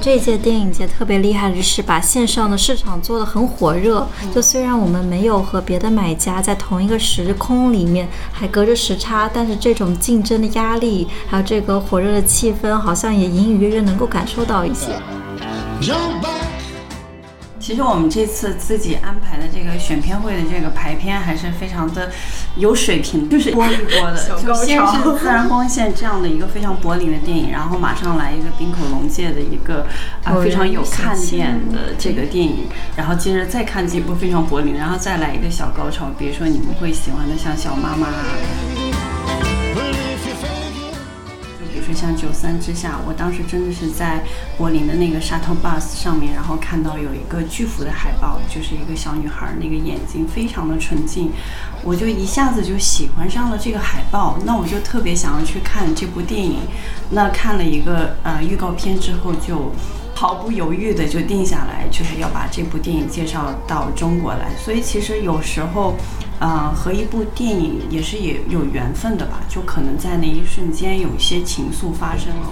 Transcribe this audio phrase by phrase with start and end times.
[0.00, 4.06] 这届电影节特别厉害的是把线上的市场做得很火热。
[4.34, 14.88] 就虽然我们没有和别的买家在同一个时空里面，还隔着时差，但是这种竞争的压力，还有这个火热的气氛，好像也隐隐约约能够感受到一些。
[17.60, 22.10] 其实我们这次自己安排的这个选片会的这个排片还是非常的
[22.56, 29.86] 有水平，就是 播一播的，就先是自然光线这样的一个非常柏林的电影，然后马上来一个冰口龙介的一个
[30.24, 38.08] 啊非常有看点的这个电影，然后接着再看几部非常柏林，然后再来一个小高潮，比如说你们会喜欢的像小妈妈。
[41.90, 44.22] 就像九三之下，我当时真的是在
[44.56, 51.32] 柏林的那个 shuttle bus 上面，然后看到有一个巨幅的海报，就是一个小女孩，那个眼睛非常的纯净，
[51.82, 54.38] 我就一下子就喜欢上了这个海报。
[54.44, 56.60] 那我就特别想要去看这部电影。
[57.10, 59.72] 那看了一个呃预告片之后，就
[60.20, 64.52] 毫不犹豫的就定下来，就是要把这部电影介绍到中国来。
[64.62, 65.94] 所以其实有时候。
[66.42, 72.50] 呃，和一部电影也是也有缘分的吧，就可能在那一瞬间有一些情愫发生了。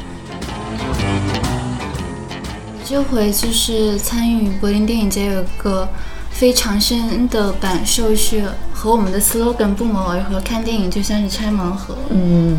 [2.84, 5.88] 这回就是参与柏林电影节，有一个
[6.30, 8.44] 非常深的感受，是
[8.74, 10.38] 和我们的 slogan 不谋而合。
[10.42, 11.96] 看电影就像是拆盲盒。
[12.10, 12.58] 嗯。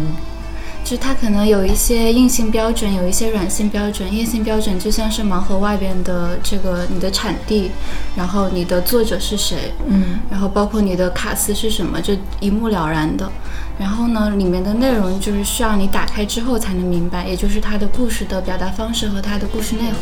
[0.90, 4.12] 就它可能有一些硬性标准，有一些软性标准。
[4.12, 7.70] 硬性标准就像是盲盒外边的这个你的产地，
[8.16, 13.32] 然后你的作者是谁，嗯，然后包括你的卡司是什么，就一目了然的。
[13.77, 20.00] 然后呢，里面的内容就是需要你打开之后才能明白，也就是它的故事的表达方式和它的故事内核。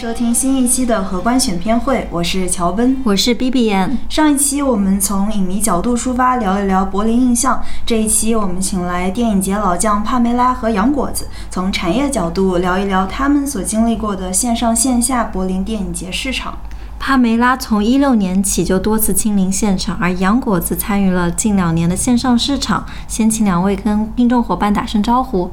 [0.00, 3.98] 收听新一期的荷官选片会，我是乔奔，我是 B B N。
[4.08, 16.56] 上一期我们从影迷角度出发聊一聊柏林印象，这一期我们请来电影节老将帕梅拉和杨果子，从产业角度聊一聊他们所经历过的线上线下柏林电影节市场。
[17.00, 22.86] 帕梅拉从一六年起就多次亲临现场，而杨果子参与了近两年的线上市场。
[23.08, 25.50] 先请两位跟听众伙伴打声招呼。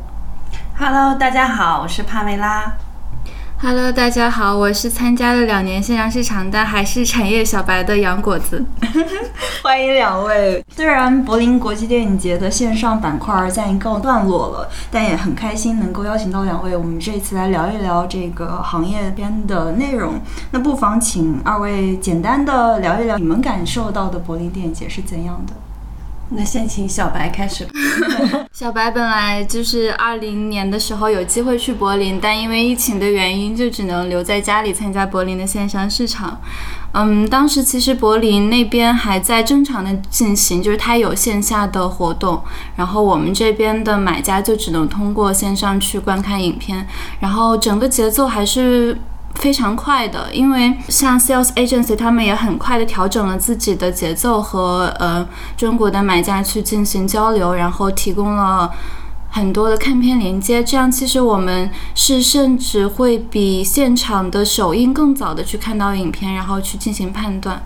[0.77, 2.71] Hello，大家好，我是帕梅拉。
[3.67, 8.63] Hello，大家好，我是参加了两年线上市场，但还是产业小白的杨果子。
[9.63, 10.63] 欢迎两位。
[10.69, 20.21] 虽然柏林国际电影节的线上板块暂一告段落了，但也很开心能够邀请到两位，我们这次来聊一聊这个行业边的内容。
[20.51, 25.53] 那不妨请二位简单的聊一聊你们感受到的柏林电影节是怎样的。
[26.29, 27.71] 那先请小白开始吧。
[28.51, 36.39] 小白本来就是二零年的时候有机会去柏林，但因为疫情的原因，就只能留在家里参加柏林的线上市场。
[36.93, 42.41] 嗯，当时其实柏林那边还在正常的进行，就是它有线下的活动，
[42.75, 46.87] 然后我们这边的买家就只能通过线上去观看影片，
[47.19, 48.97] 然后整个节奏还是。
[49.35, 58.71] 非常快的，因为像 sales agency 他们也很快的调整了自己的节奏和呃中国的买家去进行交流，然后提供了
[59.29, 67.61] 很多的看片连接，这样其实我们是甚至会比现场的首映更早的去看到影片，然后去进行判断。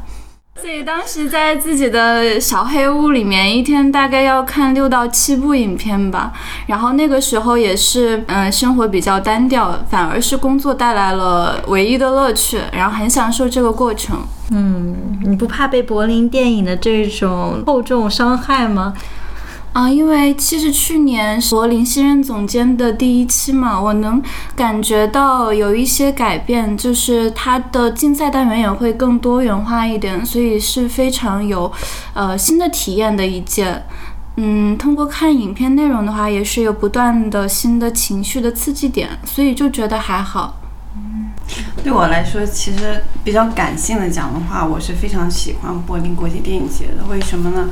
[0.62, 6.34] 所以当时在自己的小黑屋里面，一天大概要看六到七部影片吧。
[6.68, 14.20] 然后那个时候也是，嗯，生活比较单调，反而是工作带来了唯一的乐趣，然后很享受这个过程。
[14.52, 18.94] 嗯，你不怕被柏林电影的这种厚重伤害吗？
[19.72, 24.22] 啊，因为其实去年柏林新任总监的第一期嘛，我能
[24.56, 31.72] 感觉到有一些改变，就是它的竞赛单元也会更多元化一点，所以是非常有，
[32.14, 33.84] 呃，新的体验的一届。
[34.38, 40.56] 嗯，通过看影片内容的话，也是有不断的新的情绪的刺激点，所以就觉得还好。
[41.84, 47.06] 对我来说，其实比较感性的讲的话，我是非常喜欢柏林国际电影节的。
[47.10, 47.70] 为什么呢？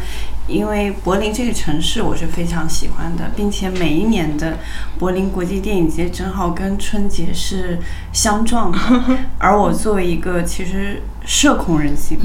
[0.47, 4.57] 因为柏林这个城市我是非常喜欢的，并且每一年的
[4.97, 7.79] 柏林国际电影节正好跟春节是
[8.13, 8.79] 相撞的。
[9.37, 12.17] 而我作为一个其实社恐人性，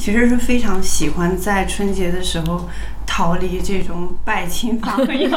[0.00, 2.68] 其实是非常喜欢在春节的时候
[3.06, 5.30] 逃离这种 拜亲访友，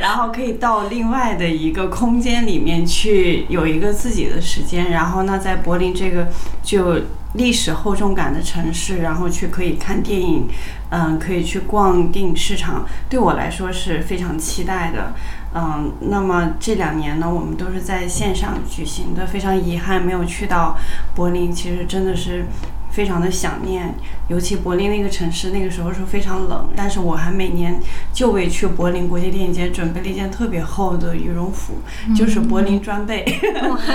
[0.00, 4.90] 然后可以到另外的一个空间里面去有一个自己的时间。
[4.90, 6.28] 然后呢，在柏林这个
[6.62, 6.96] 就。
[7.34, 10.48] 历史厚重感的城市，然后去可以看电影，
[10.90, 15.12] 嗯，可以去逛电影市场，对我来说是非常期待的，
[15.54, 20.76] 嗯，那么这两年呢，我们都是在线上举行的，非常遗憾没有去到
[21.14, 22.46] 柏林，其实真的是。
[22.94, 23.92] 非常的想念，
[24.28, 27.80] 尤其柏林那个城市，那个时候是非常冷，但是我还每年
[28.12, 31.74] 就为去柏林国际电影节准备了一件特别厚的羽绒服，
[32.14, 33.24] 就是柏林专备，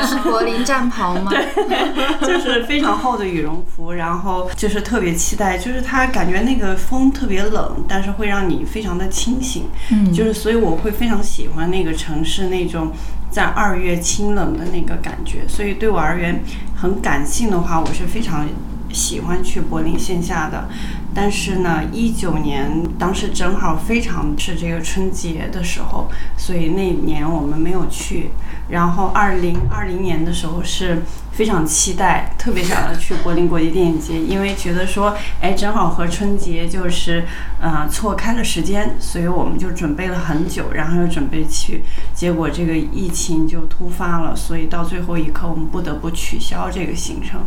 [0.05, 1.31] 是柏林战袍吗？
[1.31, 12.91] 对， 就是非常厚的羽绒服，然后就是特别期待，就是它感觉那个风特别冷，但是会让你非常的清醒，嗯，就是所以我会非常喜欢那个城市那种
[13.31, 16.43] 在二月清冷的那个感觉，所以对我而言，
[16.75, 18.45] 很感性的话，我是非常。
[18.91, 20.67] 喜欢去柏林线下的，
[21.13, 28.31] 但是呢，一九年当时正好非常是这个春节的时候，所以那年我们没有去。
[28.69, 31.03] 然后二零二零年的时候是。
[31.39, 37.23] 非常期待，特别想要去柏林国际电影节，因为觉得说，哎，正好和春节就是，
[37.61, 41.81] 呃，错开了时间，所以我们就准备了很久，然后又准备去，
[42.13, 47.39] 结果这个疫情就突发了，所以到最后一刻我们不得不取消这个行程。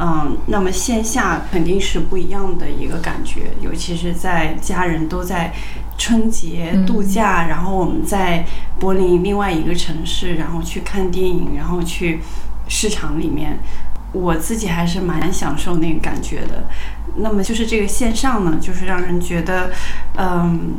[0.00, 5.52] 嗯，那么线下肯定是不一样的一个感觉，尤其是在家人都在
[5.98, 8.46] 春节度假，然后我们在
[8.78, 12.20] 柏林另外一个城市，然后去看电影，然后去。
[12.68, 13.58] 市场里面，
[14.12, 16.64] 我自己还是蛮享受那个感觉的。
[17.16, 19.70] 那么就是这个线上呢，就是让人觉得，
[20.18, 20.74] 嗯，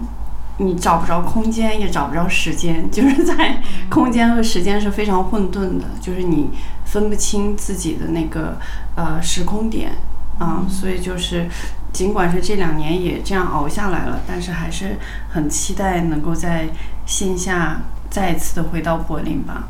[0.58, 6.50] 你找不着空间，也找不着时间， 就是在空间和时间是非常混沌的，就是你
[6.86, 8.58] 分不清自己的那个
[8.96, 9.94] 呃时空点
[10.38, 10.66] 啊。
[10.70, 11.48] 所以就是，
[11.92, 14.98] 尽管是这两年也这样熬下来了，但是还是
[15.30, 16.68] 很期待能够在
[17.08, 17.82] 线下
[18.12, 19.70] 再一次的回到柏林吧。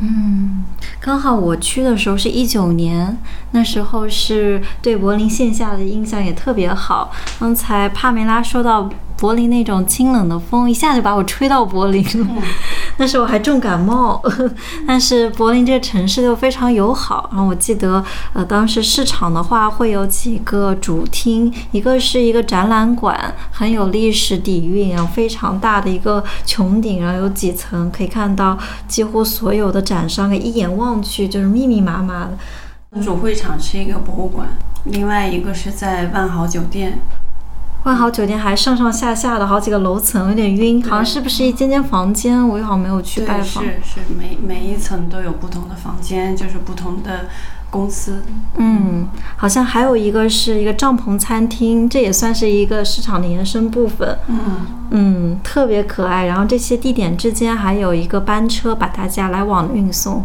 [0.00, 0.64] 嗯，
[1.00, 3.16] 刚好我去的时候是一九年，
[3.52, 7.12] 那时候是对柏林线下的印象也特别好。
[7.38, 8.90] 刚才帕梅拉说到。
[9.16, 12.42] 柏林那种清冷的风一下就把我吹到柏林了，
[12.98, 14.22] 那时候我还重感冒。
[14.86, 17.28] 但是柏林这个城市又非常友好。
[17.32, 33.00] 然后我记得，呃，当时市场的话会有几个主厅，一个是一个展览馆，很有历史底蕴，然后非常大的一个穹顶，然后有几层，可以看到几乎所有的展商，一眼望去就是密密麻麻的。
[33.02, 34.48] 主会场是一个博物馆，
[34.84, 37.00] 另外一个是在万豪酒店。
[37.84, 42.46] 万豪酒店还上上下下的好几个楼层，有点晕，好像是不是一间间房间？
[42.48, 43.62] 我又好像没有去拜访。
[43.62, 47.26] 是是，每每一层都有不同的房间，就是不同的
[47.68, 48.22] 公司。
[48.56, 54.18] 嗯，好像还有一个是一个帐篷餐厅，这也算是一个市场的延伸部分。
[54.28, 54.40] 嗯
[54.90, 56.24] 嗯，特别可爱。
[56.24, 60.24] 然后这些地点之间还有一个班车把大家来往运送。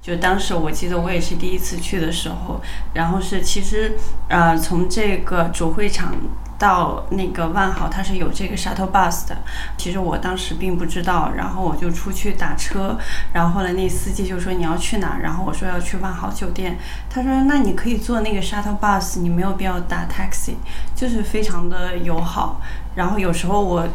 [0.00, 2.62] 就当时我记得我也是第一次去的时候，
[2.94, 3.92] 然后是其实
[4.28, 6.14] 呃从这个主会场。
[6.58, 9.36] 到那个万豪，它是有这个 shuttle bus 的。
[9.76, 12.96] 其实我当时并不知道，然后我就出去打车，
[13.32, 15.18] 然后后来那司机就说你要去哪？
[15.22, 16.78] 然后我说要去万豪酒店。
[17.10, 20.54] 他说那你可以坐那个 shuttle bus，你没有必要打 taxi，
[20.94, 22.60] 就是非常的友好。
[22.94, 23.88] 然后有时候我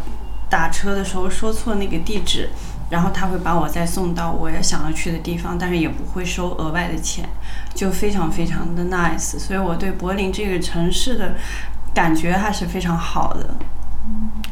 [0.49, 2.49] 打车的时候说错那个地址，
[2.89, 7.27] 然后他会把我再送到我也想要去的地方，但是也不会收额外的钱，
[7.73, 9.39] 就非常非常的 nice。
[9.39, 11.35] 所以我对柏林这个城市的。
[11.94, 13.54] 感觉还是非常好的。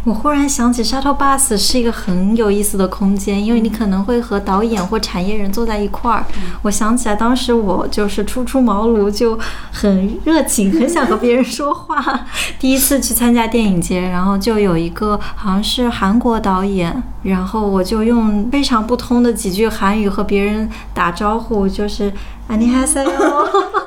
[0.05, 6.25] 我忽然想起 shuttle bus 是一个很有意思的空间，因为你可能会和导演或产业人坐在一块儿。
[6.63, 9.39] 我想起来，当时我就是初出茅庐，就
[9.71, 12.27] 很热情， 很想和别人说话。
[12.59, 22.13] 第一次去参加电影节，然后就有一个好像是韩国导演，然后我就用非常不通的几句韩语和别人打招呼，就是
[22.49, 23.86] 안녕하세 요。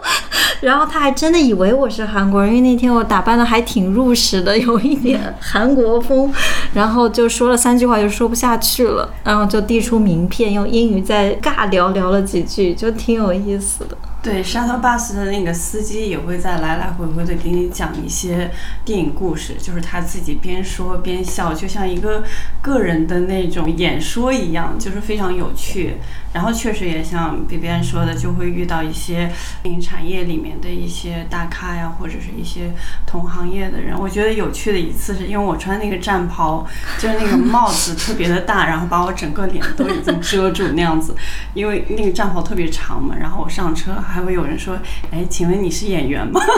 [0.61, 6.33] 然后他还真的以为我是韩国人，因为那天我打扮的还挺入时的，有一点韩国风。
[6.75, 13.97] 然后就说了三句话就说不下去了，然后就递出名片，用英语再尬聊聊了几句，就挺有意思的。
[14.23, 18.51] 对，shuttle bus 的那个司机也会在来来回回的给你讲一些
[18.85, 22.23] 电影故事，就是他自己边说边笑，就像一个
[22.61, 25.97] 个人的那种演说一样，就是非常有趣。
[26.33, 29.33] 然后确实也像 B B N 说的，就会遇到一些
[29.65, 32.71] 电影产业里面的一些大咖呀，或者是一些
[33.05, 33.99] 同行业的人。
[33.99, 36.65] 我觉得有趣的一次是因为我穿那个战袍，
[36.99, 41.17] 就是那个帽子特别的大，然后把我整个脸都已经遮住那样子，
[41.53, 43.17] 因为那个战袍特别长嘛。
[43.19, 44.79] 然后我上车还会有人说
[45.11, 46.41] ：“哎，请问你是演员吗？”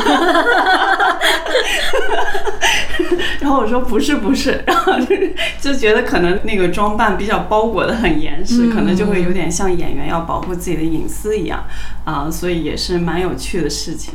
[3.41, 9.62] 然后我说：“不是，不是。”然后就是就觉得可能那个装扮比较包裹的很严实，可能就会有点像。
[9.62, 11.62] 像演员要保护自己的隐私一样
[12.04, 14.14] 啊，所以也是蛮有趣的事情。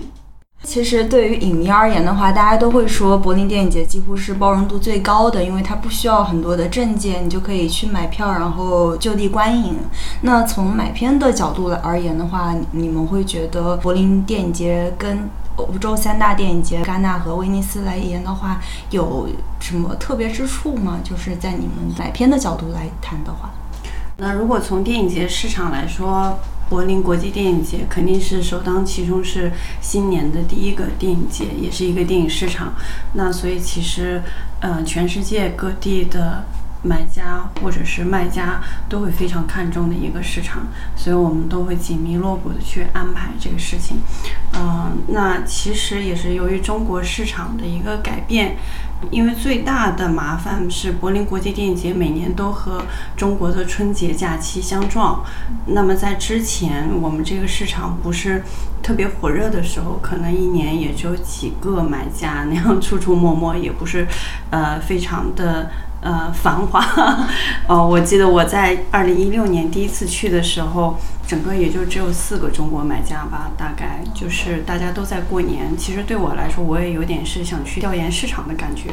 [0.63, 9.77] 其实对于影迷而言的话，大家都会说柏林电影节几乎是包容度最高的，因为它不需要很多的证件，你就可以去买票，然后就地观影。
[10.21, 20.99] 那从买片的角度来而言的话，你们会觉得柏林电影节跟欧洲三大电影节戛纳和威尼斯来言的话，有什么特别之处吗？
[21.03, 23.51] 就是在你们买片的角度来谈的话。
[24.19, 32.73] 那如果从电影节市场来说，柏林国际电影节肯定是首当其冲，是新年的第一个电影节，也是一个电影市场。
[33.13, 34.23] 那所以其实，
[34.59, 36.43] 呃，全世界各地的
[36.81, 38.59] 买家或者是卖家
[38.89, 43.99] 都会非常看重的一个市场，所以我们都会紧密锣鼓的去安排这个事情。
[44.53, 48.57] 嗯，那其实也是由于中国市场的一个改变。
[49.11, 52.81] 因为最大的麻烦是柏林国际电影节每年都和
[53.15, 55.23] 中国的春节假期相撞。
[55.67, 58.43] 那么在之前我们这个市场不是
[58.81, 64.07] 特别火热的时候，可能一年也只有几个买家那样出出没没，也不是
[64.49, 65.69] 呃非常的
[66.01, 66.83] 呃繁华。
[67.67, 70.97] 呃， 我记得我在二零一六年第一次去的时候。
[71.27, 75.75] 整个也就只有四个中国买家吧，大概就是大家都在过年。
[75.77, 78.91] 其实对我来说，我也有点是想去调研市场的感觉，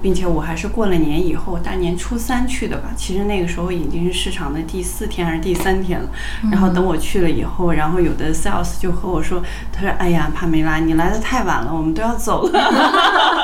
[0.00, 2.90] 并且我还是过了年以后大年初三去的吧。
[2.96, 6.08] 其实那个时候已经是市场的第四天还是第三天了。
[6.52, 12.60] 然后等我去了以后，然后有的 sales 就和我说：“他说，哎呀，帕梅拉，你来的太晚了，我们都要走了。”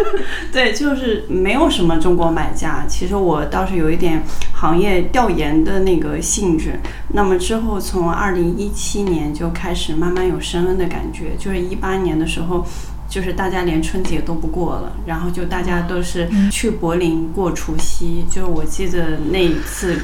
[0.52, 2.84] 对，就是没有什么中国买家。
[2.86, 4.22] 其实我倒是有一点
[4.60, 6.78] 行业调研的那个性质。
[7.08, 7.80] 那么之后。
[7.80, 12.64] 从二零一七年就开始慢慢有升温的感觉，就是一八年的时候，
[13.08, 18.24] 就是大家连春节都不过了，然后就大家都是去柏林过除夕。
[18.28, 19.98] 就是我记得那一次，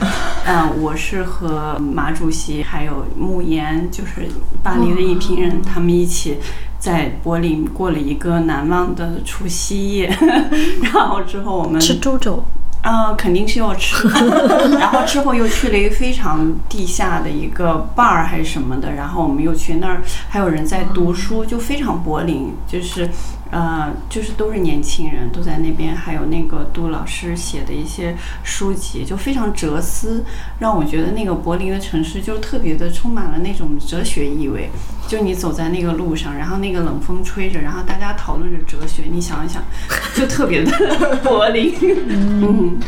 [0.47, 4.27] 嗯， 我是和马主席还有慕言，就是
[4.63, 6.39] 巴黎的一批人，他们一起
[6.79, 10.07] 在柏林过了一个难忘的除夕夜。
[10.83, 12.43] 然后之后我们吃猪肘。
[12.87, 14.09] 啊，肯定是要吃，
[14.79, 23.11] 然后之后又去了一个非常地下的一个 bar 还是什么的，然后我们又去那儿，还有人在读书，就非常柏林，就是。
[23.51, 30.25] 呃，就是都是年轻人，都在那边，还有那个杜老师写的一些书籍，就非常哲思，
[30.59, 34.71] 让我觉得那个柏林的城市就特别的充满了那种哲学意味。
[35.09, 39.63] 就你走在那个路上，然后那个冷风吹着，然后大家讨论着哲学，你想一想，
[40.15, 40.73] 就特别的
[41.23, 41.75] 柏林。
[42.09, 42.81] 嗯。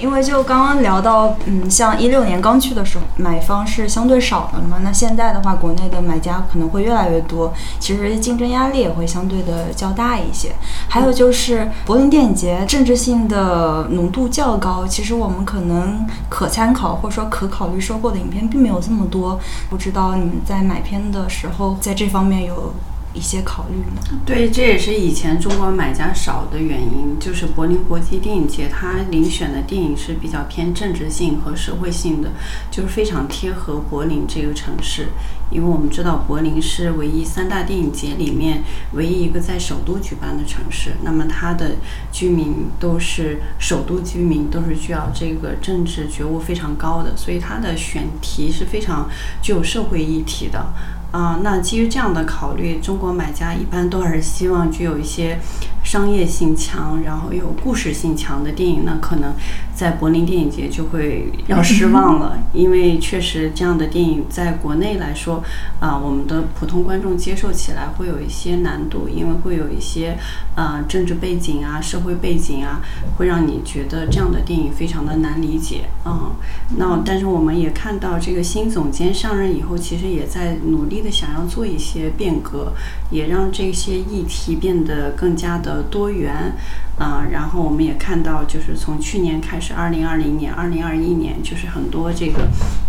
[0.00, 4.78] 因为就刚刚聊到，嗯，像一六年刚去的时候，买方是相对少的嘛。
[4.82, 10.52] 那现在的话，国内的买家可能会越来越多，其实竞争压力也会相对的较大一些。
[10.88, 19.38] 还有就是柏林电影节政治性的浓度较高，其实我们可能可参考或者说可考虑收购的影片并没有这么多。
[19.68, 22.72] 不知道你们在买片的时候，在这方面有？
[23.12, 24.20] 一些考虑呢？
[24.24, 27.18] 对，这也是以前中国买家少的原因。
[27.18, 32.30] 就是柏林国际电影节，它遴选的电影是比较偏政治性和社会性的，
[32.70, 35.08] 就是非常贴合柏林这个城市。
[35.50, 38.62] 因为我们知道柏林是唯一三大电影节里面
[38.92, 41.72] 唯一一个在首都举办的城市，那么它的
[42.12, 49.10] 居民都是首都居民，都是需要这个政治觉悟非常高的，所以它的选题是非常
[49.42, 50.72] 具有社会议题的。
[51.12, 55.38] 啊，那基于这样的考虑，中国买家一般都还是希望具有一些
[55.84, 58.84] 商业性强，然后有故事性强的电影。
[58.84, 59.34] 那可能
[59.74, 65.44] 在柏林电影节就会要 失望了，因为确实这样的电影在国内来说说，
[65.80, 70.16] 啊，我们的普通观众接受起来会有一些难度，因为会有一些
[70.54, 72.80] 呃政治背景啊、社会背景啊，
[73.18, 76.32] 会让你觉得这样的电影非常的难理解嗯。
[76.78, 82.72] 那但是我们也看到，这个新总监上任以后，其实也在努力的想要做一些变革，
[83.10, 86.54] 也让这些议题变得更加的多元。
[86.98, 92.46] 啊，然后我们也看到，就是从去年开始，二零二零年、二零二一年，就是很多这个，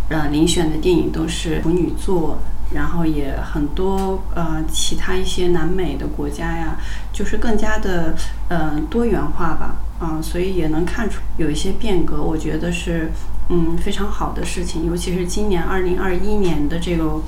[0.10, 2.38] 呃，遴选的电影都是处女座，
[2.74, 6.76] 然后也很多呃其他一些南美的国家呀，
[7.14, 8.14] 就是更加的
[8.50, 13.12] 呃多元化吧，啊，所以也能看出有一些变革，我觉得是
[13.48, 17.22] 嗯非常好的事情，尤其是今年二零二一年的这个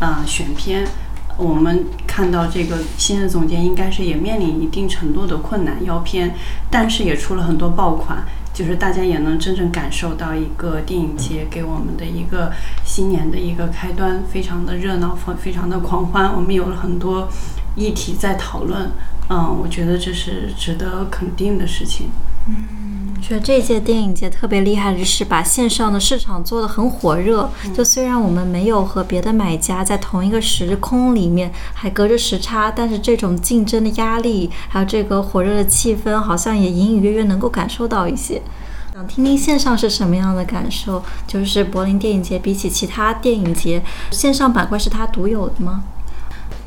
[0.00, 0.86] 呃选片。
[1.36, 6.34] 我们看到这个新的总监应该是也面临一定程度的困难要片，
[6.70, 12.52] 但是也出了很多爆款，就是大家也能真正感受到一个电影节给我们的一个
[12.84, 16.34] 新年的一个开端，非常的热闹，非非常的狂欢。
[16.34, 17.26] 我们有了很多
[17.74, 18.90] 议题在讨论，
[19.30, 22.10] 嗯，我觉得这是值得肯定的事情。
[22.48, 22.89] 嗯。
[23.20, 27.48] 觉得这届电影节特别厉害的是把线上的市场做得很火热。
[27.74, 38.42] 就虽然我们没有和别的买家在同一个时空里面，还隔着时差，但是这种竞争的压力，还有这个火热的气氛，好像也隐隐约约能够感受到一些。
[38.92, 41.02] 想听听线上是什么样的感受？
[41.26, 45.84] 就是柏林电影节比起其他电影节，线上板块是它独有的吗？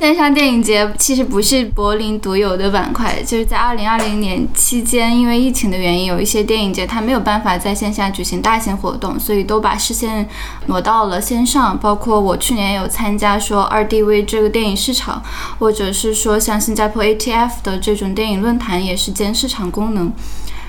[0.00, 10.28] 线上电影节其实不是柏林独有的板块，就是在二零二零年期间，因为疫情的原因，有一些电影节它没有办法在线下举行大型活动，所以都把视线
[10.66, 11.78] 挪到了线上。
[11.78, 15.22] 包括我去年有参加说二 DV 这个电影市场，
[15.58, 20.12] 或者是说像新加坡 ATF 的这种电影论坛，也是兼市场功能。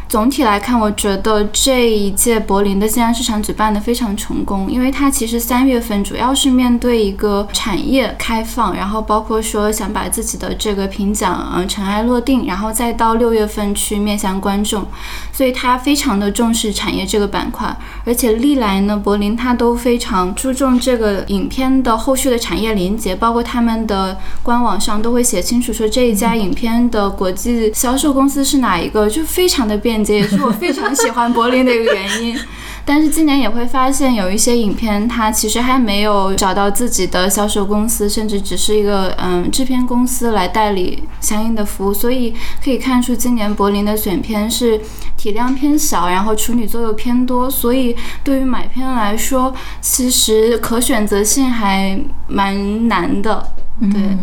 [0.08, 14.86] 总体来看，我觉得这一届柏林的线上市场举办的非常成功，因为它其实三月份主要是面对一个产业开放，然后包括说想把自己的这个评奖嗯尘埃落定，然后再到六月份去面向观众，
[15.34, 29.95] 所以它非常的重视产业这个板块，而且历来呢，柏林它都非常注重这个影片的后续的产业连接，包括他们的官网上都会写清楚说这一家影片的国际销售公司是哪一个，就非常的便。
[30.04, 32.38] 也是我非常喜欢柏林的一个原因，
[32.84, 42.34] 但是今年也会发现有一些影片，它其实还没有找到自己的销售公司，甚至只是一个嗯制片公司来代理相应的服务，所以
[42.64, 44.80] 可以看出今年柏林的选片是
[45.18, 53.52] 体量偏小，然后处女座又偏多，所以对于买片来说，其实可选择性还蛮难的，
[53.92, 54.18] 对。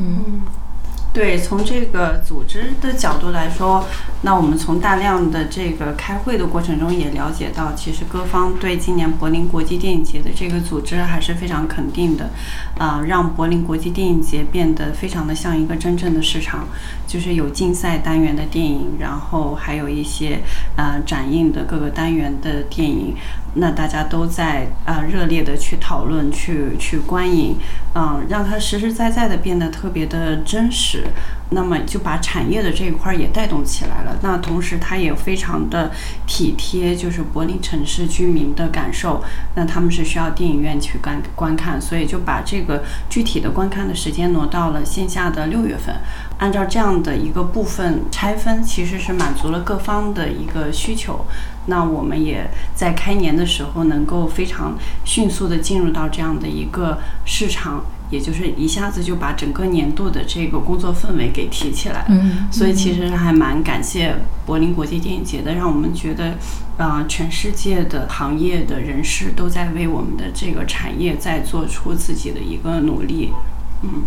[1.12, 3.84] 对，从这个组织的角度来说，
[4.22, 12.30] 那我们从大量的这个开会的过程中也了解到，其实各方对今年柏林国际电影节的这个组织还是非常肯定的，
[12.78, 16.66] 啊，让柏林国际电影节变得非常的像一个真正的市场，
[17.06, 20.40] 就是有竞赛单元的电影，然后还有一些
[20.76, 23.14] 呃展映的各个单元的电影。
[23.54, 27.56] 那大家都在啊热烈的去讨论，去去观影，
[27.94, 31.04] 嗯，让它实实在在的变得特别的真实。
[31.50, 34.16] 那么就把产业的这一块也带动起来了。
[34.22, 35.90] 那同时它也非常的
[36.26, 39.22] 体贴，就是柏林城市居民的感受。
[39.54, 45.94] 那他们是需要电影院去观观看，所以就把这个具体的观看的时间挪到了线下的六月份。
[46.42, 51.24] 按照这样的一个部分拆分，其实是满足了各方的一个需求。
[51.66, 57.84] 那我们也在开年的时候能够非常迅速的进入到这样的一个市场。
[58.10, 66.34] 也就是一下子就把整个年度的这个工作氛围给提起来了，嗯，所以其实还蛮感谢柏林国际电影节的，让我们觉得，
[66.76, 73.32] 呃，全世界的行业的人士都在为我们的这个产业在做出自己的一个努力，
[73.80, 74.02] 嗯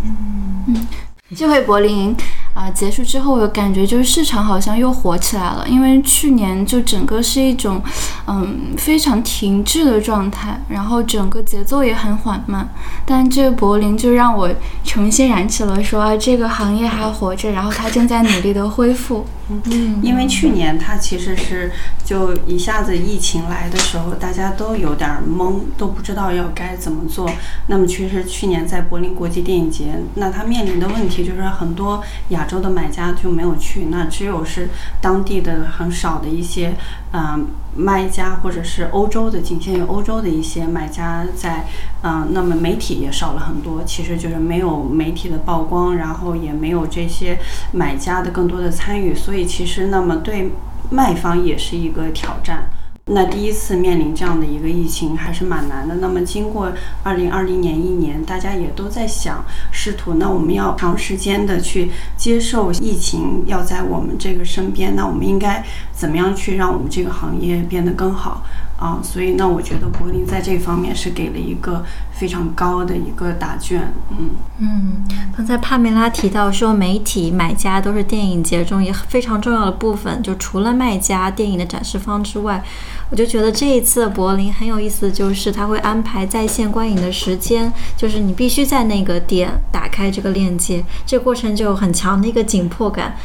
[0.68, 0.86] 嗯，
[1.34, 2.14] 这回柏林。
[2.54, 7.82] 啊，结束之后我感觉就是市场好像又火起来了，因为去年就整个是一种，
[8.26, 12.66] 嗯，非常停滞的状态，然后整个节奏也很缓慢。
[13.04, 14.48] 但这个柏林就让我
[14.82, 19.26] 重新燃起了说啊，这个行业还活着，然后它正在努力的恢复。
[19.48, 21.70] 嗯，因为去年它其实是
[22.04, 27.30] 就一下子疫情来的时候，大家都有点懵，都不知道要该怎么做。
[27.68, 34.68] 那么其实去年在柏林国际电影节，那它面临的问题就是很多亚洲的买家就没有去，那只有是
[35.00, 36.74] 当地的很少的一些
[37.18, 41.66] 嗯卖家，或者是欧洲的仅限于欧洲的一些买家在
[42.02, 47.38] 嗯，那么媒体也少了很多，其实就是没有媒体的曝光，然后也没有这些
[47.72, 50.52] 买家的更多的参与，所以其实那么对
[50.90, 52.68] 卖方也是一个挑战。
[53.08, 55.94] 那第一次面临这样的一个疫情还是蛮难的。
[56.00, 56.72] 那么经过
[57.04, 68.42] 二零二零年一年，大家也都在想，试图那我们要长时间的去接受疫情要在我们这个身边，那我们应该怎么样去让我们这个行业变得更好？
[68.78, 75.04] 啊，所以那我觉得柏林在这方面是给了一个非常高的一个答卷，嗯嗯。
[75.34, 82.62] 刚才帕梅拉提到说，媒体买家都是电影节中也非常重要的部分，就除了卖家、电影的展示方之外，
[83.10, 93.16] 我就觉得这一次柏林很有意思，就是他会安排在线观影的时间，就是你必须在那个点打开这个链接，这个过程就有很强的一个紧迫感。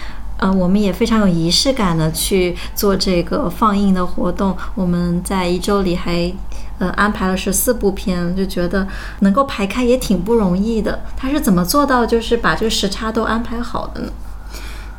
[0.42, 4.58] 呃，我们也非常有仪式感的去做这个放映的活动。
[4.74, 6.34] 我们在一周里还
[6.80, 8.88] 呃安排了十四部片，就觉得
[9.20, 11.04] 能够排开也挺不容易的。
[11.16, 14.12] 他是怎么做到就是把这个时差都安排好的呢？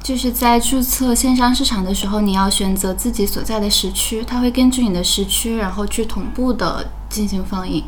[0.01, 7.83] 就是在注册线上市场的时候，你要选择自己所在的时区，它会根据你的时区，然后去同步的进行放映。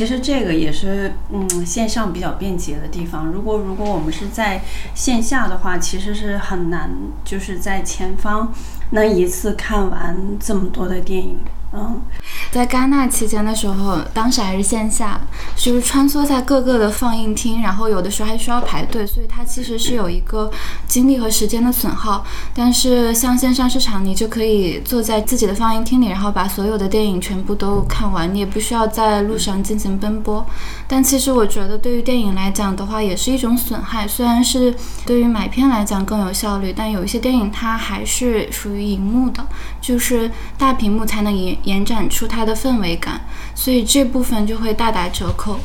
[0.00, 3.26] 其实这个也是，嗯，线上比较便捷的地方。
[3.26, 4.62] 如果如果我们是在
[4.94, 6.90] 线下的话，其实是很难，
[7.22, 8.50] 就是在前方
[8.92, 11.36] 能一次看完这么多的电影。
[11.72, 12.02] 嗯，
[12.50, 15.20] 在戛纳期间的时候，当时还是线下，
[15.54, 20.50] 就是穿梭在各个的放映厅，然后有的时候还需要排队，所以它其实是有一个
[20.88, 22.24] 精力和时间的损耗。
[22.52, 30.44] 但是像线上市场，你就可以坐在自己的放映厅里，然后把所有的电影全部都看完，你也不需要在路上进行奔波。
[30.88, 34.08] 但其实我觉得，对于电影来讲的话，也是一种损害。
[34.08, 34.74] 虽然是
[35.06, 39.46] 对于买片来讲更有效率，但有一些电影它还是属于荧幕的，
[39.80, 40.28] 就是
[40.58, 43.20] 大屏幕才能延延展出它的氛围感，
[43.54, 45.60] 所以这部分就会大打折扣。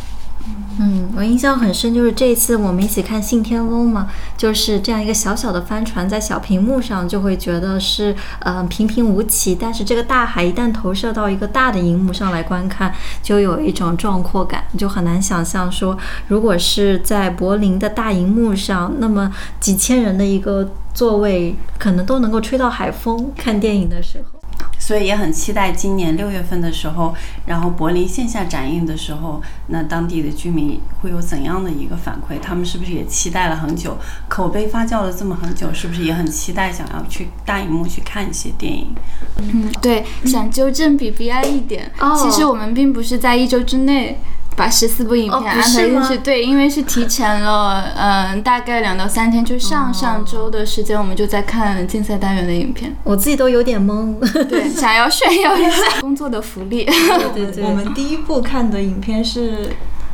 [0.78, 9.58] 嗯，我印象很深，就是这一次我们一起看《信天翁》嘛，就是这样一个小小的帆船在小屏幕上，就会觉得是嗯平平无奇。
[9.60, 23.32] 但是这个大海一旦投射到一个大的荧幕上来观看，就有一种壮阔感，就很难想象说，如果是在柏林的大荧幕上，那么几千人的一个座位，可能都能够吹到海风。
[23.36, 24.35] 看电影的时候。
[24.78, 27.16] 所以也很期待今年六月份的时候，
[27.48, 32.40] 然后柏林线下展映的时候，那当地的居民会有怎样的一个反馈？
[32.40, 33.98] 他们是不是也期待了很久，
[34.30, 38.96] 口碑发酵了这么很久，是不是也很期待想要去大荧幕去看一些电影？
[39.38, 41.92] 嗯，对，想纠正比 B I 一点，
[42.22, 44.20] 其实我们并不是在一周之内。
[44.56, 52.96] 把十四部影片安排进去，对，因为是提前了，嗯，大概两到三天，就上上周的时间，我们就在看竞赛单元的影片。
[53.04, 56.86] 我自己都有点懵，对， 想要炫耀一下工作的福利。
[56.86, 59.70] 对对对，我们第一部看的影片是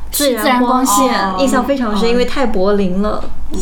[0.10, 3.62] 自然光线，印象非常深，因为太柏林了，对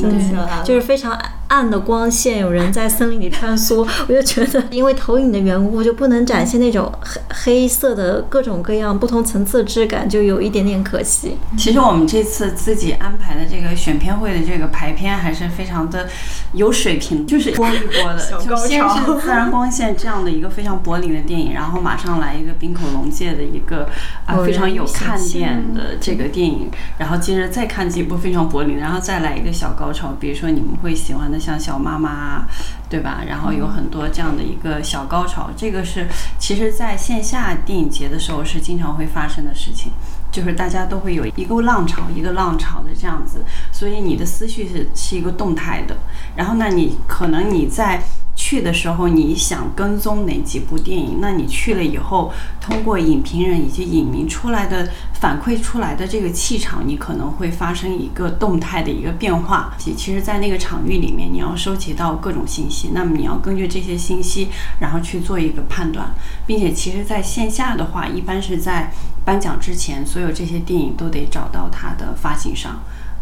[0.63, 1.17] 就是非常。
[1.49, 11.35] 暗的光线，有人在森林里穿梭， 我就觉得，因为投影的缘故，就不能展现那种黑黑色的各种各样不同层次的质感，就有一点点可惜。
[11.57, 16.07] 其实我们这次自己安排的这个选片会的这个排片还是非常的
[16.53, 23.89] 有水平，就是一波一波的，就先是自然光线这样的一个非常柏林的电影，然后马上来一个冰口龙介的一个
[24.25, 31.38] 啊非常有看点的这个电影，然后接着再看几部非常柏林，然后再来一个小高潮，比如说你们会喜欢的。
[31.39, 32.45] 像小妈妈，
[32.89, 33.21] 对吧？
[33.27, 39.91] 然后有很多这样的一个小高潮，这个是其实在线下电影节的时候是经常会发生的事情，
[40.31, 45.95] 就是大家都会有一个浪潮一个浪潮的这样子，所以你的思绪是是一个动态的。
[46.35, 48.01] 然后呢，你可能你在。
[48.39, 51.17] 去的时候，你想跟踪哪几部电影？
[51.19, 59.75] 那你去了以后，通过影评人以及影迷出来的反馈出来的这个气场，你可能会发生一个动态的一个变化。
[59.77, 64.47] 其其实，在那个场域里面，你要收集到各种信息，那么你要根据这些信息，
[64.79, 66.09] 然后去做一个判断，
[66.47, 68.93] 并且，其实在线下的话，一般是在
[69.25, 72.79] 颁奖之前，所有这些电影都得找到它的发行商。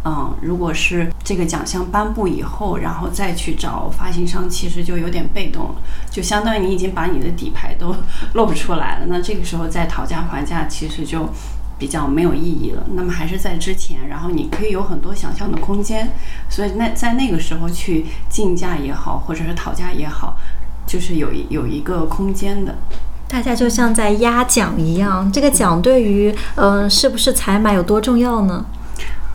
[0.08, 5.76] 嗯，如果是这个奖项颁布以后，然后再去找发行商，其实就有点被动了，
[6.10, 7.94] 就相当于你已经把你的底牌都
[8.36, 9.06] 露出来了。
[9.10, 11.28] 那这个时候再讨价还价，其实就
[11.78, 12.84] 比较没有意义了。
[12.94, 16.08] 那么还是在之前，然后你可以有很多想象的空间，
[16.50, 20.38] 所以那在那个时候去竞价也好，或者是讨价也好，
[20.86, 22.74] 就是有有一个空间的。
[23.28, 28.66] 大家就像在压奖一样，这个奖对于嗯是不是采买有多重要呢？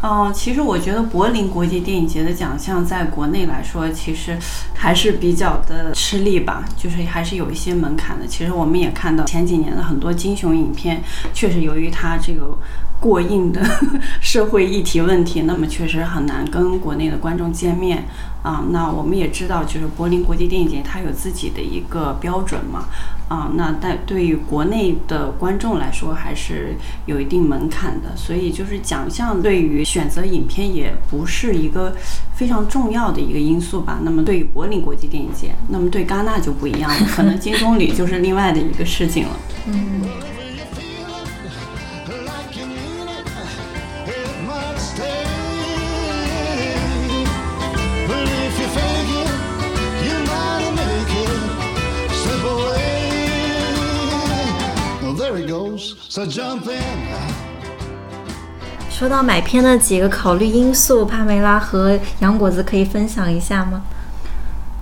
[0.02, 4.36] 哦，其实我觉得柏林国际电影节的奖项在国内来说，其实
[4.74, 8.26] 还是比较的吃力吧，就是还是有一些门槛的。
[8.26, 11.00] 其实我们也看到前几年的很多金熊影片，
[11.32, 12.58] 确实由于它这个
[12.98, 13.64] 过硬的
[14.20, 18.04] 社会议题问题，那么确实很难跟国内的观众见面
[18.42, 18.64] 啊。
[18.70, 22.86] 那我们也知道，就是柏林国际电影节它有自己的一个标准嘛
[23.28, 23.50] 啊。
[23.54, 26.76] 那但对于国内的观众来说，还是
[27.06, 28.16] 有一定门槛的。
[28.16, 31.94] 所以就是奖项对于选择影片也不是一个
[32.34, 34.00] 非常重要的一个因素吧。
[34.02, 39.36] 那么对于柏林国际电影节，那么对戛纳就不一样了，可能金棕榈就是另外的一个事情了。
[39.66, 40.02] 嗯。
[58.90, 63.82] 说到买片的几个考虑因素，帕梅拉和杨果子可以分享一下吗？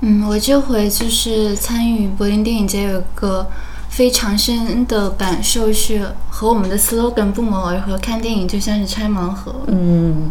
[0.00, 3.48] 嗯，我这回就是参与柏林电影节，有一个
[3.88, 9.54] 非常深的感受是和我们的 slogan 不谋而合，看电影就像是拆盲盒。
[9.68, 10.30] 嗯。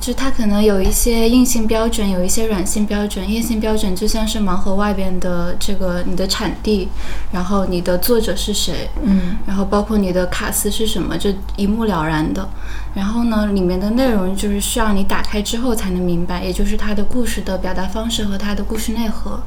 [0.00, 3.30] 就它可能有一些硬性标准，有一些软性标准。
[3.30, 6.88] 硬性标准就像是盲盒外边的这个你的产地，
[7.30, 12.48] 然后你的作者是谁，嗯，然后包括你的卡司是什么，就一目了然的。
[12.94, 19.40] 然后呢，里面的内容就是需要你打开之后才能明白，也就是它的故事的表达方式和它的故事内核。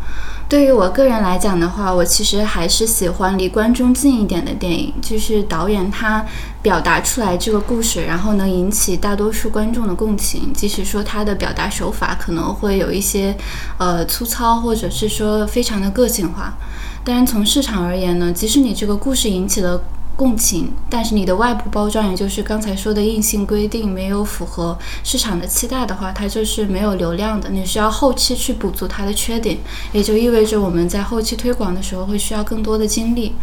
[0.48, 6.24] 对于我个人来讲的话，我其实还是喜欢离观众近一点的电影，就是导演他
[6.62, 13.38] 表达出来这个故事，然后能引起大多数观众的共情，即使说他的表达手法可能会有一些
[13.78, 16.58] 呃粗糙，或者是说非常的个性化。
[17.04, 19.82] 当然，从市场而言呢，即使你这个故事引起了。
[20.16, 27.50] 共情，但是你的外部包装，也就是刚才说的硬性规定，没有符合市场的期待的话，它就是没有流量的。
[27.50, 29.58] 你需要后期去补足它的缺点，
[29.92, 33.34] 也就意味着我们在后期推广的时候会需要更多的精力。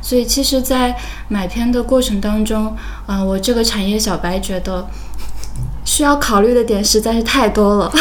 [0.00, 0.96] 所以，其实，在
[1.28, 4.88] 买片的过程当中，啊，我这个产业小白觉得。
[6.00, 7.92] 需要考虑的点实在是太多了，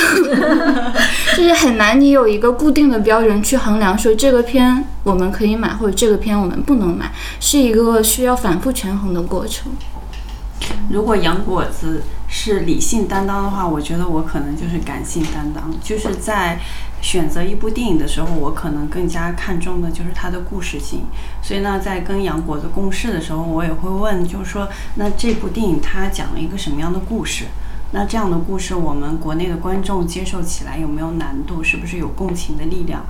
[1.35, 9.73] 就是很难，你有一个固定的标准去衡量，说这个片我们可以买，或者这个片我们不能买，是一个需要反复权衡的过程。
[10.89, 16.57] 如果杨果子是理性担当的话，我觉得我可能就是感性担当，就是在
[17.01, 21.01] 选择一部电影的时候，我可能更加看重的就是它的故事性。
[21.43, 27.43] 所以呢，在跟杨果子共事的时候，我也会问，就是说，那这部电影它讲了一个什么样的故事？
[27.91, 31.63] 那这样的故事，我们国内的观众接受起来有没有难度？
[31.63, 33.04] 是不是有共情的力量？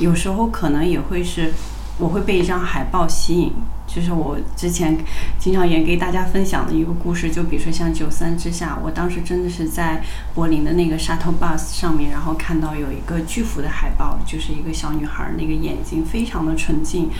[0.00, 1.52] 有时候可能也会是，
[1.98, 3.52] 我会被一张海报吸引。
[3.86, 4.96] 就是我之前
[5.38, 10.02] 经常也给大家分享的一个故事，就比如说像《九三之下》，我当时真的是在
[10.34, 17.10] 柏林的那个 shuttle bus 上面，然后看到有一个巨幅的海报，就是一个小女孩，那个眼睛非常的纯净，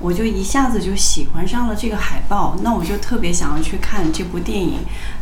[0.00, 4.78] 我就一下子就喜欢上了这个海报，那我就特别想要去看这部电影。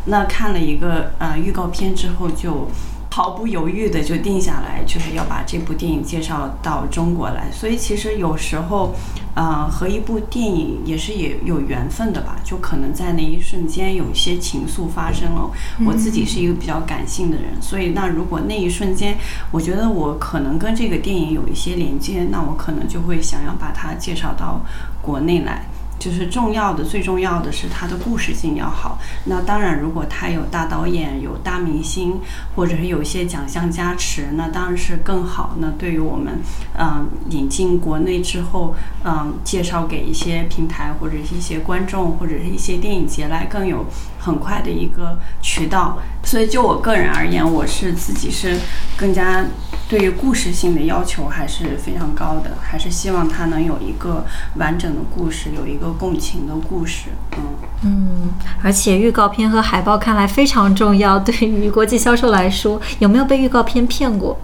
[0.06, 2.70] 那看了一个呃预告片之后就。
[3.14, 7.50] 毫不犹豫的就定下来，就是要把这部电影介绍到中国来。
[7.52, 8.94] 所以其实有时候，
[9.34, 12.38] 呃，和一部电影也是也有缘分的吧。
[12.42, 15.50] 就可能在那一瞬间有一些情愫发生了。
[15.84, 19.18] 我自己是一个比较感性的人，所以那如果那一瞬间，
[19.50, 24.64] 我觉得我可能跟这个电影有一些连接，那我可能就会想要把它介绍到
[25.02, 25.66] 国内来。
[26.02, 28.98] 就是重要的，最重要的是它的故事性要好。
[29.26, 32.20] 那当然，如果它有大导演、有大明星，
[32.56, 35.54] 或者是有一些奖项加持，那当然是更好。
[35.60, 36.40] 那对于我们，
[36.76, 43.86] 嗯，引进国内之后，嗯，介绍给一些平台或者是一些观众或者是一些电影节来，更有
[44.22, 45.98] 很快的一个渠道。
[46.22, 48.56] 所以就我个人而言，我是自己是
[48.96, 49.44] 更加。
[49.88, 54.24] 对于故事性的要求还是非常高的，还是希望它能有一个
[54.56, 57.10] 完整的故事，有一个共情的故事。
[57.36, 57.42] 嗯
[57.82, 58.32] 嗯，
[58.62, 61.18] 而且预告片和海报看来非常重要。
[61.18, 64.38] 对于国际销售来说，有没有被预告片骗过？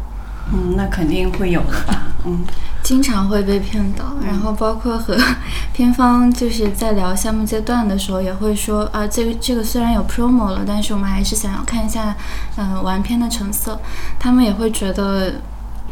[0.53, 2.03] 嗯，那肯定会有的吧。
[2.25, 2.45] 嗯，
[2.83, 4.05] 经常会被骗到。
[4.27, 5.17] 然后包括和
[5.73, 12.17] 片方就是在聊项目阶段的时候，也会说啊，这个这个虽然有 promo 了，但是我们还是想要看一下，
[12.57, 13.81] 嗯，完片的成色。
[14.19, 15.35] 他们也会觉得。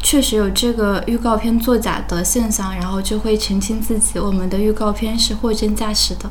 [0.03, 6.31] 确实有这个预告片作假的现象，然后就会澄清自己，我们的预告片是货真价实的。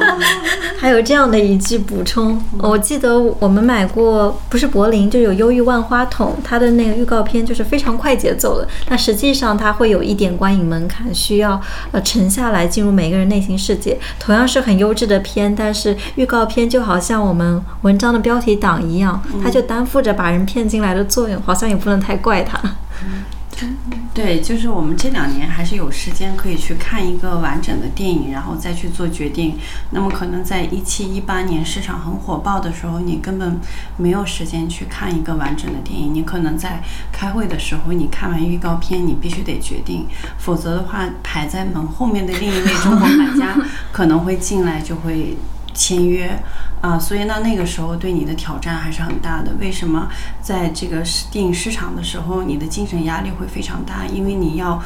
[0.78, 8.68] 还有这样的一句补充，我记得我们买过，不是柏林，就有《忧郁万花筒》，它的那个预告片就是非常快节奏的。
[8.88, 11.60] 但实际上它会有一点观影门槛，需要
[11.92, 13.98] 呃沉下来进入每个人内心世界。
[14.18, 22.60] 同样是很优质的片，但是预告片就好像我们文章的标题党一样，它就担负着把人骗进来的作用，好像也不能太怪它。
[24.12, 29.56] 对，就是我们这两年还是有时间可以去看一个完整的电影，然后再去做决定。
[29.92, 33.58] 那么可能在一七一八年市场很火爆的时候，你根本
[33.96, 36.12] 没有时间去看一个完整的电影。
[36.12, 40.06] 你可能在开会的时候，你看完预告片，你必须得决定，
[40.36, 43.56] 否则的话，排在门后面的另一位中国买家
[43.90, 45.34] 可能会进来就会。
[45.76, 46.42] 签约
[46.80, 49.52] 啊，所以呢，那个时候对你的挑战还是很大的。
[49.60, 50.08] 为什么
[50.40, 54.06] 在这个电影市场的时候，你的精神压力会非常大？
[54.06, 54.82] 因为你要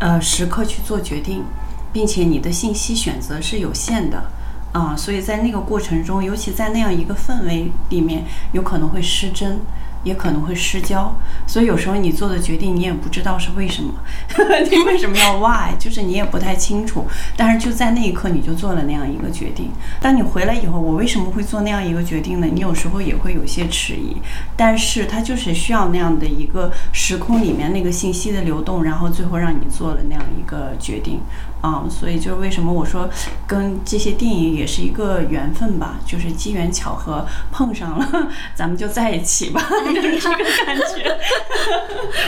[0.00, 1.44] 呃时刻去做决定，
[1.92, 4.24] 并且你的信息选择是有限的
[4.72, 9.60] 啊，所以在那个过程中，尤其在那样一个氛围里面，有可能会失真。
[10.04, 11.14] 也可能会失焦，
[11.46, 13.94] 所以有时候你做的决定你也不知道是为什么，
[14.70, 17.06] 你为什么要 why，就是你也不太清楚。
[17.36, 19.70] 但是就在那一刻你就做了那样一个决定。
[20.00, 22.48] 当你回来以后，我为什么会做那样一个决定呢？
[22.52, 24.16] 你有时候也会有些迟疑，
[24.56, 31.20] 但是它就是需要那样的一个时空里面那个信息的流动，然后最后让你做了那样一个决定。
[31.62, 33.08] 啊，所以就是为什么我说
[33.46, 39.62] 跟这些电影也是一个缘分吧，就是机缘巧合碰上了，咱们就在一起吧，
[39.94, 41.16] 就是这个感觉。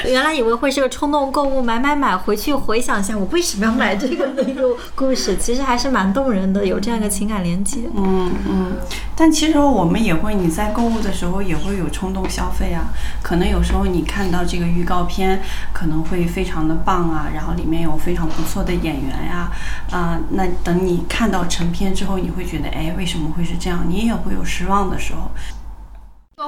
[0.08, 7.80] 原来以为会是个冲动购物，买买买，回去回想一下我为什么要买这个的一个故事，其实还是蛮动人的，有这样一个情感连接。
[7.96, 8.76] 嗯嗯，
[9.16, 12.86] 但其实我们也会，你在购物的时候也会有冲动消费啊，
[13.20, 15.42] 可能有时候你看到这个预告片
[15.72, 19.23] 可能会非常的棒啊，然后里面有非常不错的演员。
[19.24, 19.50] 呀，
[19.90, 23.84] 啊，那等你看到成片之后，你会觉得，哎，为什么会是这样？
[23.88, 25.30] 你也会有失望的时候。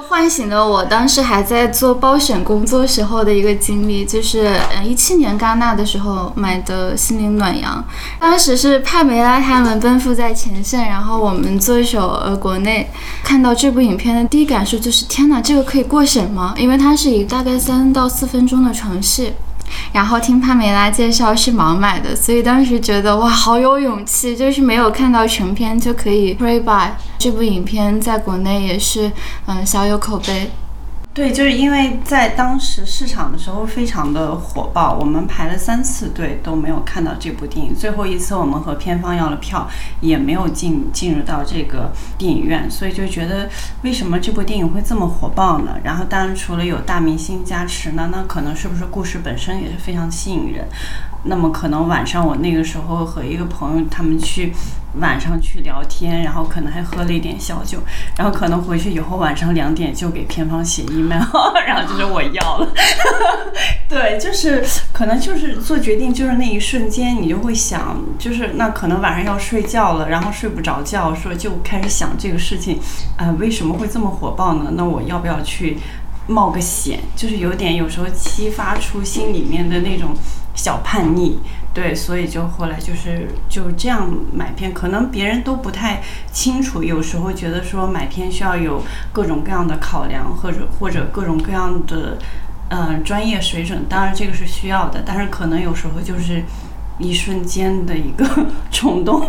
[0.09, 7.83] 唤醒了我当时还在做包选工作时候的一个经历，就是呃一七年戛纳的时候买的《心灵暖阳》，
[8.21, 12.87] 当时是帕梅拉他们奔赴在前线，然后我们做一首呃国内
[13.23, 16.53] 看到这部影片的第一感受就是天哪，这个可以过审吗？
[16.57, 19.33] 因为它是以大概三到四分钟的床戏。
[19.91, 29.11] 然后听帕梅拉介绍是盲买的，所以当时觉得哇，好有勇气，就是没有看到成片就可以 pray by 这部影片，在国内也是
[29.45, 30.51] 嗯小有口碑。
[31.17, 37.73] 对，就是因为在当时市场的时候非常的火爆，我们排了三次队都没有看到这部电影。
[37.73, 39.67] 最后一次我们和片方要了票，
[39.99, 43.49] 也没有进进入到这个电影院，所以就觉得
[43.81, 45.75] 为什么这部电影会这么火爆呢？
[45.83, 50.67] 然后当然除了有大明星加持呢，那可能是不是故事本身也是非常吸引人？
[51.23, 54.53] 那么可能晚上我那个时候和一个朋友他们去
[55.01, 57.79] 晚上去聊天，然后可能还喝了一点小酒，
[58.17, 61.21] 然后可能回去以后晚上两点就给片方写 email，
[61.67, 62.67] 然后就是我要了。
[63.89, 72.79] 对，就是可能就是做决定就是那一瞬间，你就会想，就是那可能晚上要睡觉了，然后睡不着觉，说就开始想这个事情，
[73.17, 74.71] 呃，为什么会这么火爆呢？
[74.73, 75.77] 那我要不要去
[76.27, 77.01] 冒个险？
[77.15, 80.15] 就是有点有时候激发出心里面的那种。
[80.57, 81.39] 小叛逆，
[81.73, 86.01] 对，所以就后来就是就这样买片，可能别人都不太
[86.33, 86.83] 清楚。
[86.83, 92.17] 有时候觉得说买片需要有各种各样的考量，或者或者各种各样的
[92.69, 96.43] 嗯专业水准，当然这个是需要的，但是可能有时候就是。
[96.99, 98.25] 一瞬间的一个
[98.71, 99.19] 冲动，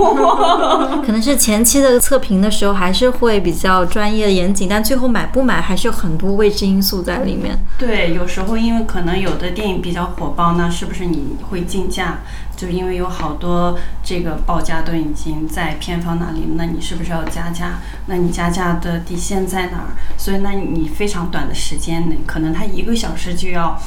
[1.05, 7.59] 可能是前期的测评的时候还是会比较专业严谨，但最后买不买还是有很多未知因素在里面。
[7.79, 12.19] 对，有时候因为可能有的电影比较火爆，那是不是你会竞价？
[12.57, 17.79] 就因为有好多这个报价都已经在片方那里，那你是不是要加价？
[18.07, 19.95] 那你加价的底线在哪儿？
[20.17, 23.81] 所以那你非常短的时间内，可能他一个小时就要。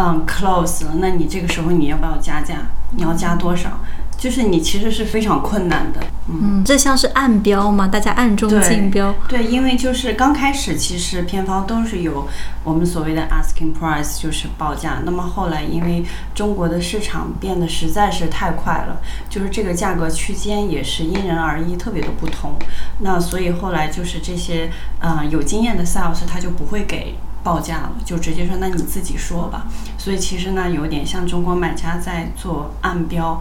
[0.00, 2.54] 嗯，close 了，那你这个时候你要不要加价？
[2.92, 3.80] 你要加多少？
[4.16, 6.00] 就是你其实是非常困难的。
[6.28, 7.88] 嗯，这像是暗标吗？
[7.88, 9.12] 大家暗中竞标？
[9.28, 12.28] 对，因为就是刚开始其实片方都是有
[12.62, 15.02] 我们所谓的 asking price，就是报价。
[15.04, 22.54] 那么后来因为中国的市场变得实在是太快了，就是这个价格区间也是因人而异，特别的不同。
[23.00, 27.16] 那所以后来就是这些嗯有经验的 sales 他就不会给。
[27.42, 29.66] 报价了，就直接说，那你自己说吧。
[29.96, 33.40] 所以其实呢，有点像中国买家在做暗标，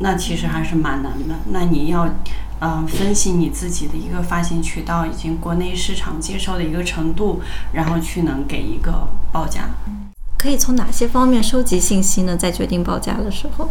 [0.00, 1.34] 那其实还是蛮难的。
[1.50, 2.08] 那你要，
[2.60, 7.40] 嗯，分析你自己的一个发行渠道以及国内市场接受的一个程度，
[7.72, 9.70] 然后去能给一个报价。
[10.38, 12.36] 可以从哪些方面收集信息呢？
[12.36, 13.68] 在决定报价的时候？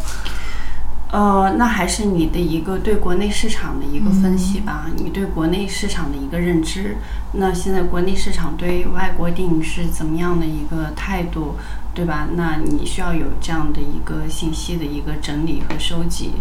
[1.12, 6.95] 呃，那还是你的一个对国内市场的一个分析吧，你对国内市场的一个认知。
[7.34, 11.58] 那现在国内市场对外国电影是怎么样的一个态度，
[11.93, 12.30] 对吧？
[12.36, 16.36] 那你需要有这样的一个信息的一个整理和收集。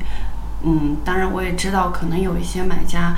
[0.62, 3.16] 嗯，当然我也知道，可能有一些买家，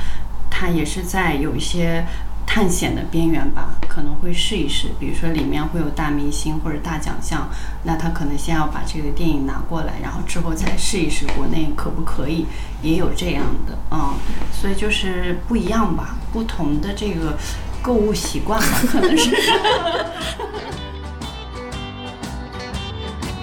[0.49, 2.07] 他也是在有一些。
[2.55, 4.89] 探险的边缘吧，可能会试一试。
[5.01, 7.49] 比如说里面会有大明星或者大奖项，
[7.85, 12.45] 那他可能先要把这个电影拿过来，然后之后再试一试国内可不可以，
[12.83, 14.17] 也有这样的啊。
[14.53, 17.39] 所以就是不一样吧，不同的这个
[17.81, 19.31] 购物习惯吧，可能是。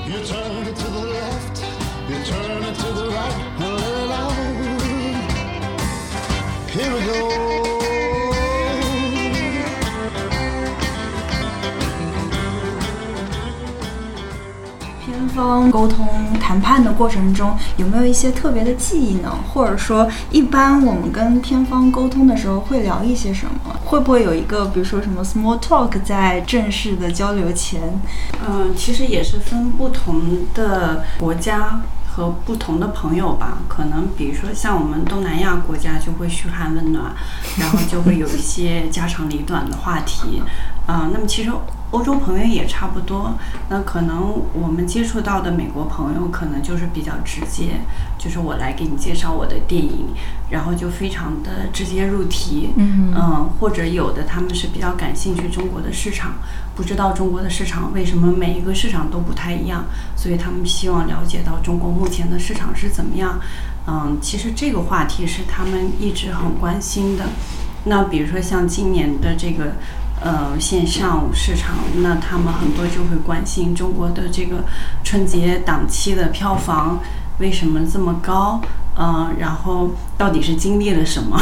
[0.07, 0.67] You turn
[7.81, 7.88] it
[15.29, 16.07] 方沟通
[16.39, 19.33] 谈判的过程中，有没有一些特别的记忆呢？
[19.53, 23.75] 或者说，一般我们跟偏方沟通的时候会聊一些什么？
[23.85, 27.81] 会不会有一个，比如说什么 small talk 在正式的交流前？
[28.47, 30.21] 嗯，其实也是分不同
[30.53, 33.59] 的国家和不同的朋友吧。
[33.67, 37.13] 可能比如说像我们东南亚国家就会嘘寒问暖，
[37.57, 40.41] 然后就会有一些家长里短的话题。
[40.85, 41.51] 啊、那么其实
[41.91, 43.33] 欧洲朋友也差不多。
[43.69, 47.81] 那可能我们接触到的美国朋友可能就是比较直接，
[48.17, 50.07] 就是我来给你介绍我的电影，
[50.49, 52.69] 然后就非常的直接入题。
[52.75, 56.33] 嗯嗯，或者有的他们是比较感兴趣中国的市场，
[56.75, 59.85] 不知道中国的市场为什么每一个市场都不太一样，
[60.15, 63.39] 所以他们希望了解到中国目前的市场是怎么样。
[63.87, 67.25] 嗯，其实这个话题是他们一直很关心的。
[67.85, 69.75] 那比如说像今年的这个
[70.21, 74.63] 呃线上市场，那他们很多就会关心中国的这个
[75.03, 76.99] 春节档期的票房
[77.39, 78.61] 为什么这么高？
[79.01, 81.39] 嗯、然后到底是经历了什么？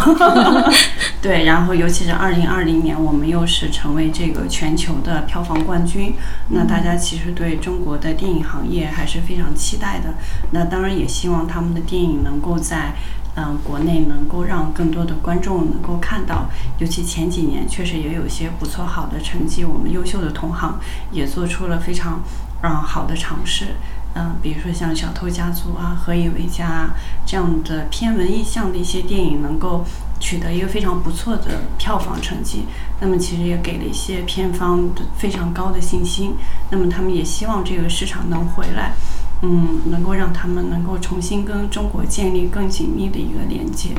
[1.23, 6.13] 对，然后尤其是二零二零年，我们又是成为这个全球的票房冠军，
[6.49, 10.13] 那大家其实对中国的电影行业还是非常期待的。
[10.51, 12.93] 那当然也希望他们的电影能够在
[13.37, 16.49] 嗯国内能够让更多的观众能够看到。
[16.79, 20.77] 尤其前几年确实也有一些不错好的成绩，我们优秀的同行
[21.11, 22.21] 也做出了非常
[22.61, 23.75] 嗯好的尝试。
[24.15, 29.85] 嗯，比如说像《小偷家族》啊，《何以为家》啊这样的偏文艺向的一些电影，能够
[30.19, 32.65] 取得一个非常不错的票房成绩，
[32.99, 36.33] 那么其实也给了一些片方的非常高的信心。
[36.71, 38.93] 那么他们也希望这个市场能回来，
[39.41, 43.89] 嗯，能够让他们能够重新跟中国建立更紧密的一个连接。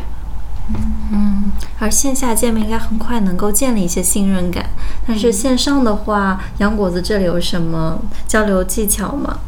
[1.13, 4.69] 嗯，而线下见面应该很快能够建立一些信任感，
[5.07, 9.39] 但是线上的话，杨果子这里有什么交流技巧吗？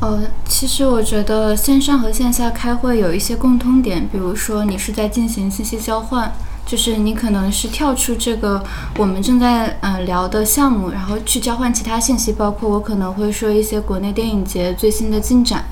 [0.00, 6.32] 呃，其实我觉得线上和线下开会有一些共通点，比如说你是在进行信息交换，
[6.66, 8.62] 就是你可能是跳出这个
[8.96, 15.64] 我们正在呃聊的项目，然后去交换其他信息，包括我可能会说一些国内电影节最新的进展。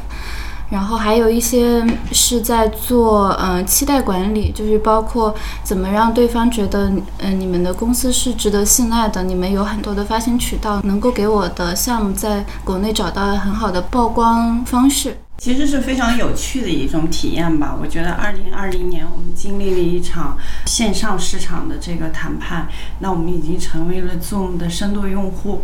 [0.71, 1.83] 然后还有一些
[2.13, 15.17] 是在做嗯、期待管理，就是包括怎么让对方觉得嗯、你们的公司是值得信赖的，你们有很多的发行渠道，能够给我的项目在国内找到很好的曝光方式。
[15.39, 17.77] 其实是非常有趣的一种体验吧。
[17.81, 20.37] 我觉得二零二零年我们经历了一场
[20.67, 22.69] 线上市场的这个谈判，
[22.99, 25.63] 那我们已经成为了 Zoom 的深度用户。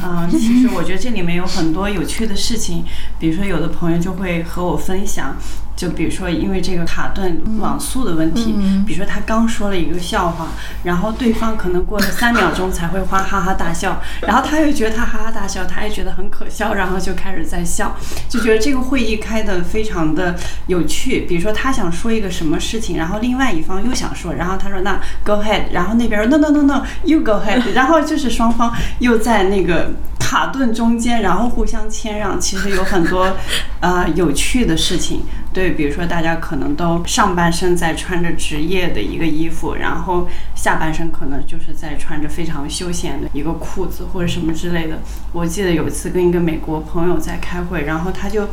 [0.00, 2.84] 嗯、 其实我觉得这里面有很多有趣的事情，
[3.18, 5.36] 比如说有的朋友就会和我分享。
[5.76, 8.54] 就比如说，因为这个卡顿网速的问题，
[8.86, 10.48] 比如说他刚说了一个笑话，
[10.82, 17.94] 然后对方可能过了三秒钟才会哈哈哈大笑，然后他又觉得他哈哈大笑，他也觉得很可笑，然后就开始在笑，
[18.26, 20.34] 就觉得这个会议开得非常的
[20.66, 21.20] 有趣。
[21.28, 33.36] 比如说他想说一个什么事情，然后另外一方又想说，然后他说那 go ahead，然后那边 no no no no you go ahead， 然后就是双方又在那个卡顿中间，然后互相谦让，其实有很多
[33.80, 35.22] 呃有趣的事情。
[35.56, 44.98] 对，比如说大家可能都上半身在穿着职业的一个衣服，然后下半身可能就是在穿着非常休闲的一个裤子或者什么之类的。
[45.32, 48.46] 我记得有一次跟一个美国朋友在开会，然后他就。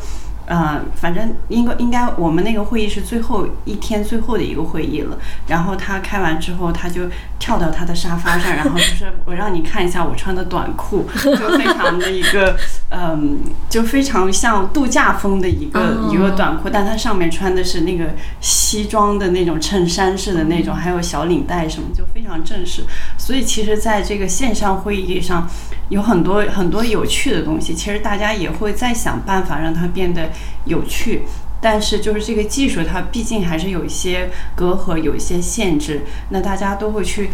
[0.46, 5.18] 呃，反正应该应该我们那个会议是最后一天最后的一个会议了。
[5.48, 7.04] 然后他开完之后，他就
[7.40, 12.58] 跳到他的沙发上，然后就是我让你看一下我穿的短裤，就非常的一个
[12.90, 13.40] 嗯，
[13.70, 22.84] 就非常像度假风的一个、一个短裤，但它上面穿的是那个西装的那种衬衫式的那种，还有小领带什么，就非常正式。
[23.18, 25.48] 所以其实在这个线上会议上，
[25.90, 30.30] 有很多很多有趣的东西，其实大家也会在想办法让它变得
[30.66, 31.24] 有趣。
[31.62, 36.02] 但是就是这个技术，它毕竟还是有一些隔阂，有一些限制。
[36.30, 37.30] 那大家都会去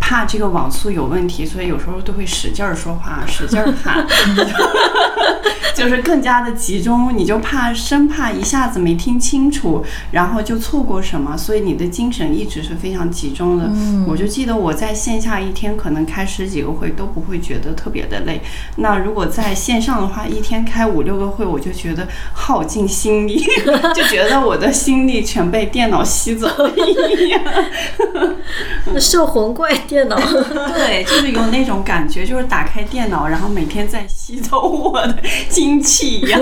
[0.00, 4.04] 怕这个网速有问题，所以有时候都会使劲儿说话，使劲儿喊。
[5.74, 13.70] 就是更加的集中，你就怕生怕一下子没听清楚，然后就错过什么，所以你的精神一直是非常集中的。
[14.06, 18.40] 我就记得我在线下一天可能开十几个会都不会觉得特别的累，
[18.76, 23.38] 那如果在线上的话，一天开五六个会，我就觉得耗尽心力，
[23.94, 27.42] 就觉得我的心力全被电脑吸走了一样。
[28.98, 30.16] 摄魂怪电脑。
[30.74, 35.16] 对，就是有那种感觉，就是打开电脑，然后每天在吸走我的
[35.48, 36.40] 精气一样。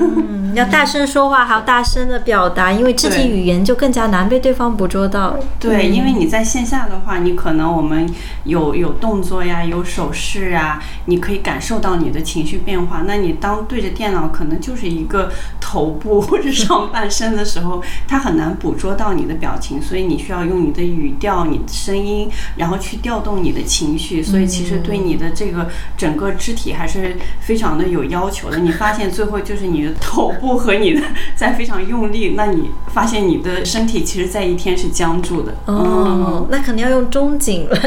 [0.00, 5.36] 嗯， 要大声说话，还要大声的表达，因为肢体语言就更加难被对方捕捉到。
[5.58, 8.08] 对，因为你在线下的话，你可能我们
[8.44, 13.02] 有有动作呀，有手势啊，你可以感受到你的情绪变化。
[13.06, 15.30] 那你当对着电脑，可能就是一个
[15.60, 24.22] 头部或者上半身的时候，它很难捕捉到你的表情，所以你需要用你的语调、你的声音，然后去调动你的情绪。
[24.22, 28.58] 所以其实对你的这个整个肢体还是非常的有要求的。
[28.58, 31.02] 你发现最后就是你的头部和你的
[31.34, 35.54] 在非常用力，那你发现你的身体其实在一天是僵住的。
[35.66, 37.78] 嗯哦，那肯定要用中景来，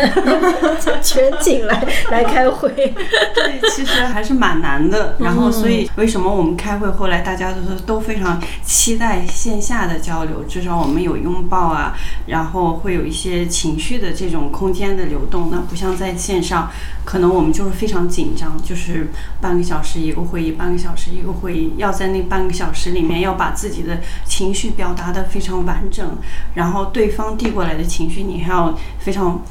[1.01, 2.69] 全景来来开会。
[2.71, 5.15] 对，其实还是蛮难的。
[5.19, 11.93] 然后，所以为什么我们开会后来大家都是都非常期待线下的交流，至少我们有拥抱啊，
[12.27, 15.49] 然后会有一些情绪的这种空间的流动。
[15.51, 16.69] 那不像在线上，
[17.05, 19.07] 可能我们就是非常紧张，就是
[19.39, 26.17] 半个小时一个会议，半个小时一个会议，要在那半个小时里面要把自己的情绪表达的非常完整，
[26.55, 29.41] 然后对方递过来的情绪，你还要非常。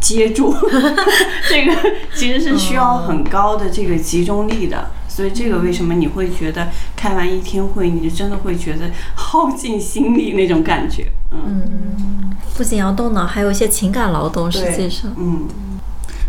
[0.00, 0.54] 接住，
[1.50, 1.74] 这个
[2.14, 14.50] 其实是需要很高的这个集中力的，所以这个为什么你会觉得开完一天会，你就真的会觉得耗尽心力那种感觉，嗯嗯，不仅要动脑，还有一些情感劳动。
[14.50, 15.48] 实际上，嗯，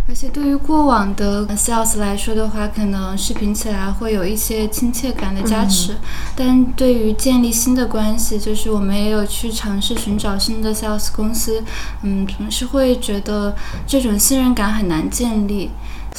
[0.10, 5.96] 而且对于过往的 sales 来说的话，可能视频起来会有一些亲切感的加持，
[6.36, 11.64] 但对于建立新的关系，就是我们也有去尝试寻找新的 sales 公司，
[12.02, 13.56] 嗯，总是会觉得
[13.86, 15.70] 这种信任感很难建立。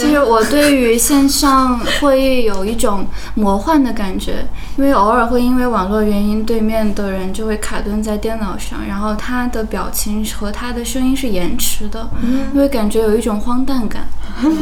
[0.00, 4.46] 就是我对于线上会议有一种魔幻的感觉，
[4.78, 12.08] 因为偶尔会因为网络原因，对面的人就会卡顿在电脑上，然后他的表情和他的声音是延迟的，
[12.54, 14.08] 因为感觉有一种荒诞感。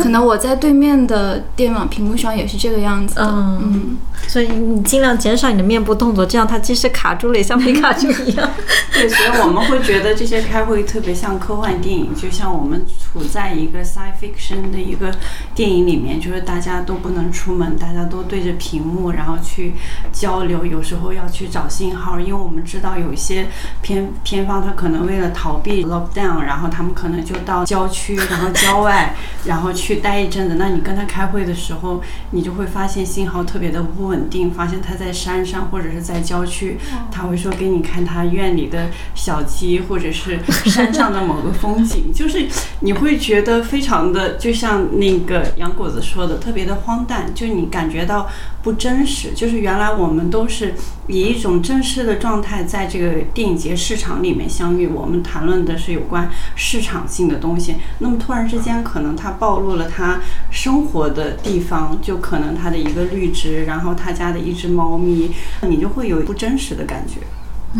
[0.02, 3.22] 可能我在对面的电脑屏幕上也是这个样子的。
[3.22, 8.50] 嗯嗯，所以你尽量减少你的面部动作，这样它即使卡住了，也像没卡住一样。
[8.92, 15.12] 对，所以我们会觉得这些开会特别像科幻电影，就像我们处在一个 science fiction 的一个
[15.54, 19.74] 电影里面，就是大家都不能出门，大家都对着屏幕，然后去
[20.12, 23.46] 交流，有时候要去找信号，因为我们知道有一些
[23.82, 29.14] 偏偏方，他可能为了逃避 lockdown，然后他们可能就到郊区，然后郊外，
[29.44, 30.56] 然后去待一阵子。
[30.58, 36.78] 那你跟他开会的时候，你就会发现信号特别的不稳定，发现他在山上或者是在郊区，
[37.10, 42.46] 他会说给你看他院里的小鸡，或者是山上的某个风景，就是
[42.80, 48.28] 你会觉得非常的，就像那个杨果子说的，特别的荒诞，就你感觉到
[48.62, 49.32] 不真实。
[49.34, 50.74] 就是原来我们都是
[51.06, 57.76] 以一种正式的状态在这个电影节市场里面相遇，我们谈论的是有关市场性的东西。
[57.98, 65.30] 那么突然之间，可能他暴露了他生活的地方，就可能他的一个绿植，然后他家的一只猫咪，
[65.62, 67.20] 你就会有不真实的感觉。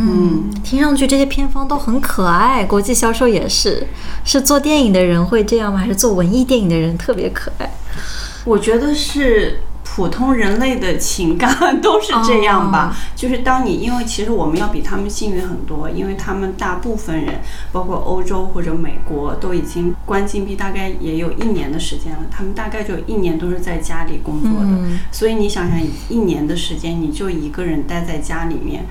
[0.01, 3.89] 嗯，听上去这些偏方都很可爱，国际销售也是。
[4.25, 5.81] 是做电影的人会这样吗？
[5.81, 7.69] 还是做文艺电影的人特别可爱？
[8.45, 12.97] 我觉得是普通人类的情感都是这样吧。
[13.17, 17.41] 就是当你因为其实我们要比他们幸运很多，因为他们大部分人，
[17.73, 22.21] 包括欧洲或者美国，都已经关禁闭大概也有一年的时间了。
[22.31, 24.79] 他们大概就一年都是在家里工作的，
[25.11, 28.87] 所以你想想，一年的时间你就一个人待在家里面。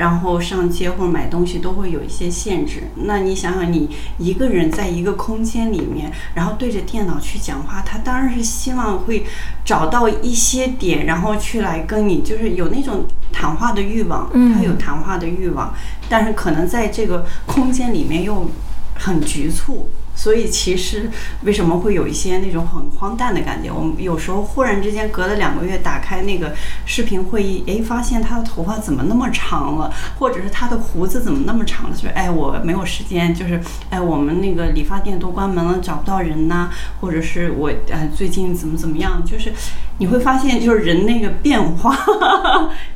[0.00, 2.84] 然后上街或者买东西都会有一些限制。
[2.94, 9.26] 那你想想，你一个人在一个空间里面，然后对着电脑去讲话，他当然是希望会
[9.62, 15.74] 找到一些点，然后去来跟你，就是有那种谈话的欲望，他有谈话的欲望，
[16.08, 18.50] 但是可能在这个空间里面又
[18.94, 19.90] 很局促。
[20.20, 21.10] 所以其实
[21.44, 23.72] 为什么会有一些那种很荒诞的感觉？
[23.72, 26.54] 我们有时候忽然之间隔了两个月打开那个
[26.84, 31.96] 视频会议，诶，发现他的头发怎么那么长了，或者是他的胡子怎么那么长了？
[31.96, 33.58] 就是哎，我没有时间，就是
[33.88, 36.68] 哎，我们那个理发店都关门了，找不到人呐、
[37.00, 39.24] 或者是我呃最近怎么怎么样？
[39.24, 39.50] 就是
[39.96, 41.96] 你会发现，就是人那个变化，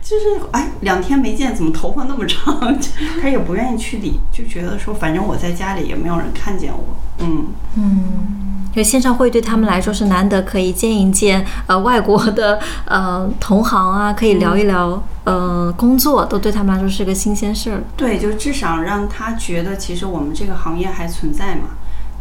[0.05, 2.77] 就是哎，两天没见，怎么头发那么长？
[3.23, 6.97] 他也不愿意去理，就觉得说，反正我在家里也没有人看见我。
[7.21, 7.47] 嗯，
[7.77, 8.41] 嗯。
[8.75, 17.83] 就线上会对他们来说是难得可以见一见呃外国的 呃同行啊，可以聊一聊呃工作，都对他们来说是个新鲜事儿。
[17.97, 21.69] 对，就至少让他觉得其实我们这个行业还存在嘛，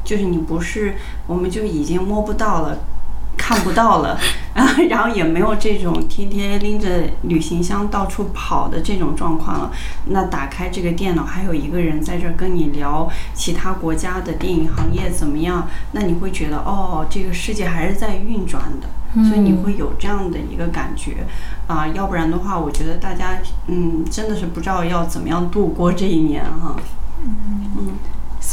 [0.06, 2.78] 就是你不是我们就已经摸不到了。
[3.38, 4.18] 看不到了，
[4.54, 9.72] 啊， 然后也没有这种天天拎着旅行箱到处跑的这种状况了。
[10.06, 18.88] 那打开这个电脑，还有一个人在这儿跟你聊其他国家的电影行业怎么样，那你会觉得哦，这个世界还是在运转的，
[19.28, 21.26] 所以你会有这样的一个感觉
[21.68, 21.88] 啊。
[21.88, 26.76] 要不然的话，我觉得大家嗯，真的是不知道要怎么样度过这一年哈。
[27.26, 27.98] 嗯。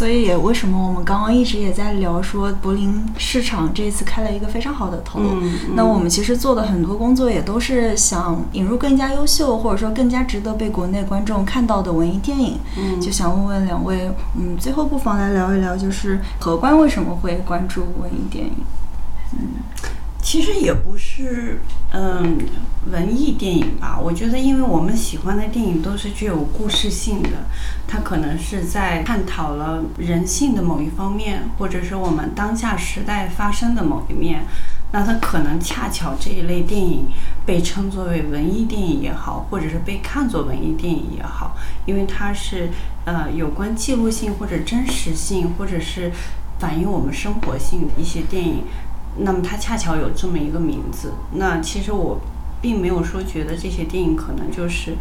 [0.00, 5.20] 所以也为什么我们刚刚一直也在聊说柏林市场这次开了一个非常好的头。
[5.20, 12.58] 嗯那我们其实做的很多工作也都是想引入更加优秀或者说更加值得被国内观众看到的文艺电影。
[12.78, 18.54] 嗯就想问问两位，嗯，最后不妨来聊一聊，就是荷官为什么会关注文艺电影？
[20.22, 21.60] 其实也不是，
[21.92, 22.38] 嗯，
[22.90, 23.98] 文艺电影吧。
[24.00, 27.30] 我觉得，因为我们喜欢的电影都是具有故事性的，
[27.88, 34.44] 它可能是在探讨了人性的某一方面，或者是我们当下时代发生的某一面。
[34.92, 37.06] 那它可能恰巧这一类电影
[37.46, 41.56] 被称作为文艺电影也好，或者是被看作文艺电影也好，
[41.86, 42.68] 因为它是
[43.04, 46.10] 呃有关记录性或者真实性，或者是
[46.58, 48.64] 反映我们生活性的一些电影。
[49.18, 51.12] 那么它恰巧有这么一个名字。
[51.32, 52.20] 那其实我
[52.60, 54.94] 并没有说觉得这些电影可能就是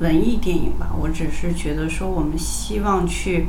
[0.00, 3.46] 文艺电影吧，我只是觉得说我们希望去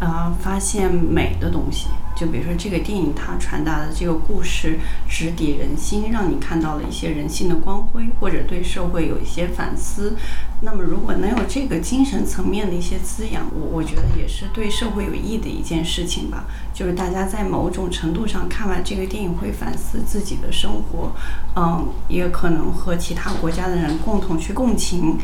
[0.00, 1.88] 啊、发现美的东西。
[2.18, 10.16] 就比如说这个电影它传达的这个故事直抵人心，让你看到了一些人性的光辉，或者对社会有一些反思。
[10.60, 16.46] 那么如果能有这个精神层面的一些滋养，我我觉得也是对社会有益的一件事情吧。
[16.74, 21.12] 就是大家在某种程度上看完这个电影会反思自己的生活，
[21.54, 25.16] 嗯，也可能和其他国家的人共同去共情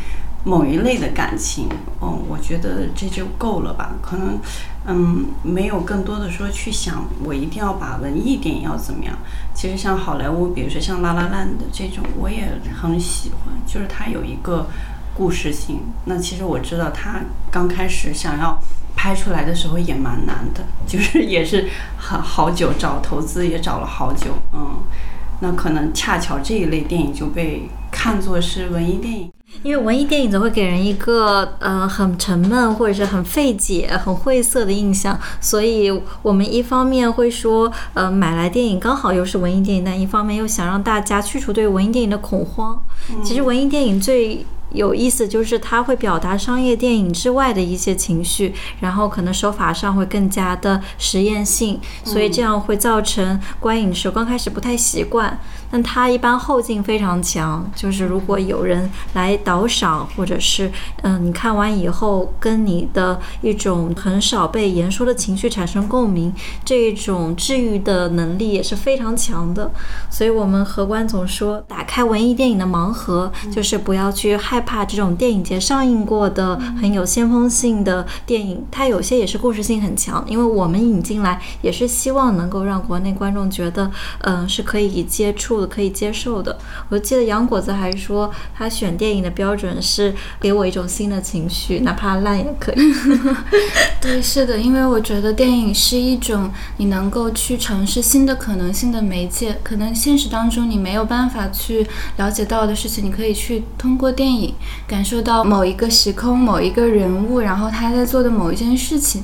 [0.44, 1.68] 某一类的感情，
[2.02, 3.94] 嗯，我觉得这就够了吧。
[4.02, 4.38] 可能，
[4.86, 9.16] 嗯，没有更多的说去想我一定要把文艺电影要怎么样。
[9.54, 14.66] 其实像好莱坞，比如说像《拉拉烂》的这种，我也很喜欢，就是它有一个
[15.14, 15.80] 故事性。
[16.04, 17.20] 那其实我知道他
[17.50, 18.58] 刚开始想要
[18.94, 24.82] 拍出来的时候也蛮难的，就是也是很好久找投资也找了好久，嗯。
[25.40, 29.30] 那可能恰巧这一类电影就被看作是文艺电影。
[29.62, 42.82] 因为文艺电影总会给人一个呃很沉闷或者是很费解、很晦涩的印象，所以我们一方面会说，呃，买来电影刚好又是文艺电影，但一方面又想让大家去除对文艺电影的恐慌。
[43.22, 44.44] 其实文艺电影最
[44.74, 55.38] 有意思就是它会表达商业电影之外的一些情绪，然后可能手法上会更加的实验性，所以这样会造成观影时候刚开始不太习惯。
[55.74, 60.70] 但它一般后劲非常强，就是如果有人来导赏，或者是
[61.02, 66.32] 嗯、你看完以后跟你的一种很少被言说的情绪产生共鸣，
[66.64, 69.68] 这种治愈的能力也是非常强的。
[70.08, 86.58] 所以我们荷官总说，打开文艺电影的盲盒，就是不要去害怕这种电影节上映过的很有先锋性的电影，它有些也是故事性很强，因为我们引进来也是希望能够让国内观众觉得，嗯、是可以接触可以接受的。
[86.88, 92.76] 我记得杨果子还说，他选电影的标准是给我一种新的情绪，哪怕烂也可以。
[94.00, 101.86] 对，是的，因为我觉得电影是一种你能够去尝试新的可能性的媒介，可能现实当中你没有办法去
[102.16, 104.54] 了解到的事情，你可以去通过电影
[104.86, 109.22] 感受到某一个时空、某一个人物，然后他在做的某一件事情。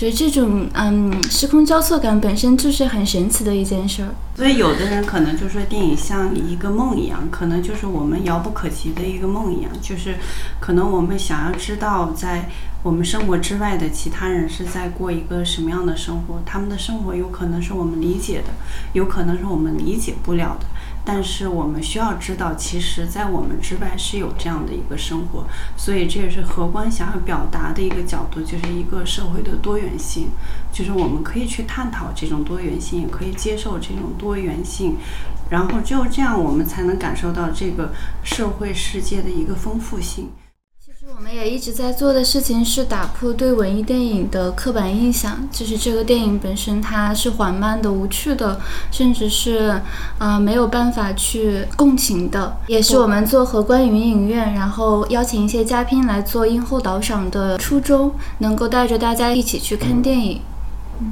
[0.00, 4.08] 所以这种嗯时空交错感本身就是很神奇的一件事儿。
[4.34, 10.14] 所以有的人可能就说电影像一个梦一样，可能就是我们遥不可及的一个梦一样，就是
[10.58, 12.48] 可能我们想要知道在
[12.82, 18.54] 我们生活之外的其他人是在过一个什么样的生活，他们的生活有可能是我们理解的，
[18.94, 20.64] 有可能是我们理解不了的。
[21.04, 25.44] 但是我们需要知道，其实，在我们之外是有这样的一个生活，
[25.76, 30.28] 所以这也是荷官想要表达的一个角度，就是一个社会的多元性，
[30.72, 34.96] 就是我们可以去探讨这种多元性，也可以接受这种多元性，
[35.48, 37.92] 然后只有这样，我们才能感受到这个
[38.22, 40.30] 社会世界的一个丰富性。
[41.00, 49.80] 其实我们也一直在做的事情是打破对文艺电影的刻板印象，就是这个电影本身它是缓慢的、无趣的，甚至是
[50.18, 60.42] 呃没有办法去共情的，也是我们做和观云影院，然后邀请一些嘉宾来做映后导赏的初衷，能够带着大家一起去看电影。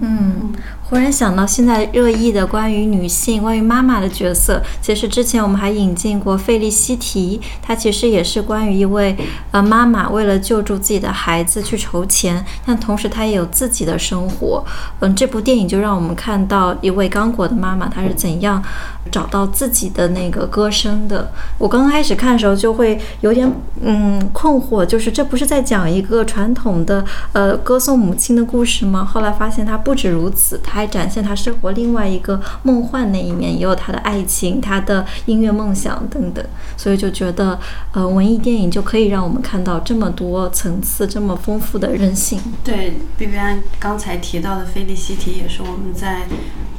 [0.02, 0.52] 嗯，
[0.88, 9.14] 忽然想到，现在热议的关于女性、关于妈妈的角色，其实之前我们还引进过费利西提，她其实也是关于一位
[9.50, 14.64] 呃妈妈为了救助自己的孩子去筹钱，但同时她也有自己的生活。
[15.00, 18.62] 嗯，这部电影就让我们看到一位刚果的妈妈，她是怎样
[19.08, 21.32] 找到自己的那个歌声的。
[21.58, 23.50] 我刚开始看的时候就会有点
[23.80, 29.04] 嗯困惑，就是这不是在讲一个传统的呃歌颂母亲的故事吗？
[29.04, 36.44] 后来发现它不止如此，它还展现他生活另外一个梦幻那一面，也有他的爱情、他的音乐梦想等等。
[36.76, 37.58] 所以就觉得
[37.92, 42.40] 呃文艺电影就可以让我们看到这么多层次、这么丰富的人性。
[42.62, 46.26] 对，，B B 安刚才提到的《菲利西提》也是我们在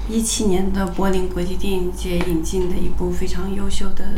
[0.09, 4.15] 一七年的柏林国际电影节引进的一部非常优秀的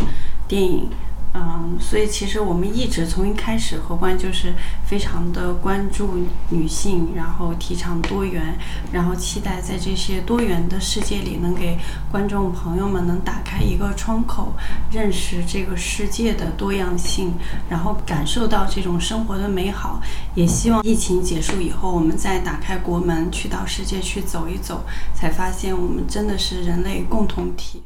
[0.48, 0.90] 电影。
[1.34, 4.54] 嗯，所以其实我们一直从一开始，荷官就是
[4.86, 8.58] 非常的关注女性，然后提倡多元，
[8.92, 11.78] 然后期待在这些多元的世界里，能给
[12.12, 14.54] 观众朋友们能打开一个窗口，
[14.92, 17.34] 认识这个世界的多样性，
[17.70, 20.02] 然后感受到这种生活的美好。
[20.36, 24.84] 也希望疫情结束以后，我们再打开国门，去到世界去走一走，
[25.16, 27.82] 才发现我们真的是人类共同体。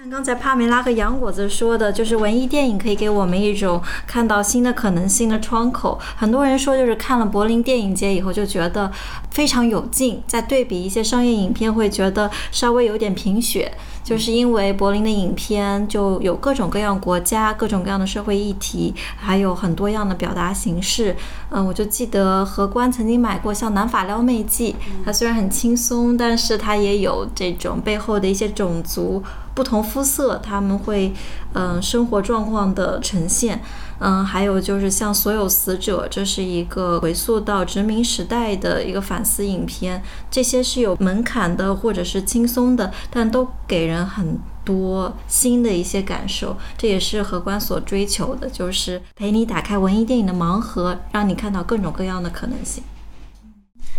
[0.00, 6.00] 像刚才帕梅拉和杨果子说的，就是文艺电影可以给我们一种看到新的可能性的窗口。
[6.16, 8.90] 很多人说，就是看了柏林电影节以后就觉得
[9.30, 13.70] 非常有劲，再对比一些商业影片会觉得稍微有点贫血，
[14.02, 21.16] 就是因为柏林的影片就有各种各样国家、各种各样的社会议题，还有很多样的表达形式。
[21.50, 24.72] 嗯，我就记得荷官曾经买过像《南法撩妹记》，
[25.04, 29.22] 它虽然很轻松，但是它也有这种背后的一些种族。
[29.52, 31.12] 不同肤色，他们会，
[31.52, 33.60] 嗯，生活状况的呈现，
[34.00, 52.82] 嗯，还有就是像所有死者，这是一个回溯到殖民时代的一个反思影片，这些是有门槛的或者是轻松的，但都给人很多新的一些感受，这也是荷官所追求的，就是陪你打开文艺电影的盲盒，让你看到各种各样的可能性。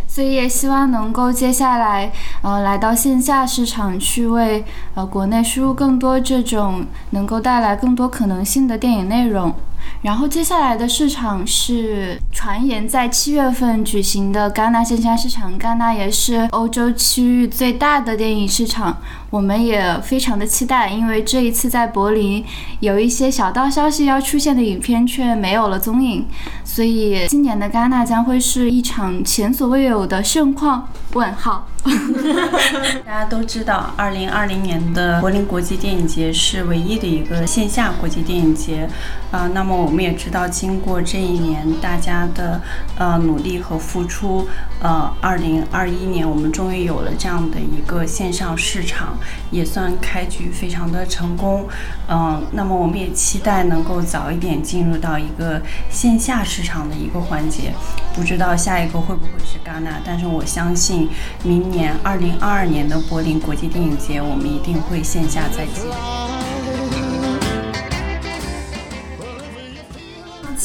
[0.08, 9.54] 所以也希望能够接下来，呃，来到线下市场去为呃国内输入更多这种能够带来更多可能性的电影内容。
[10.02, 18.98] 然后接下来的市场是传言在七月份举行的戛纳线下市场，戛纳也是欧洲区域最大的电影市场，
[19.30, 22.44] 我们也非常的期待，因为这一次在柏林
[22.80, 26.28] 有一些小道消息要出现的影片却没有了踪影，
[26.64, 30.88] 所以今年的戛纳将会是一场前所未有的盛况。
[31.14, 31.68] 问号。
[33.04, 38.88] 大家都知道，二零二零年的柏林国际电影节是唯一的一个线下国际电影节，
[39.32, 42.62] 啊，那么我们也知道，经过这一年大家的
[42.98, 44.48] 呃努力和付出，
[44.80, 49.18] 呃，二零二一年我们终于有了这样的一个线上市场，
[49.50, 51.68] 也算开局非常的成功，
[52.08, 55.60] 嗯，那么我们也期待能够早一点进入到一个
[55.90, 57.74] 线下市场的一个环节，
[58.14, 61.10] 不知道下一个会不会是戛纳，但是我相信
[61.44, 61.71] 明。
[61.72, 66.21] 年二零二二年的柏林国际电影节，我们一定会线下再见。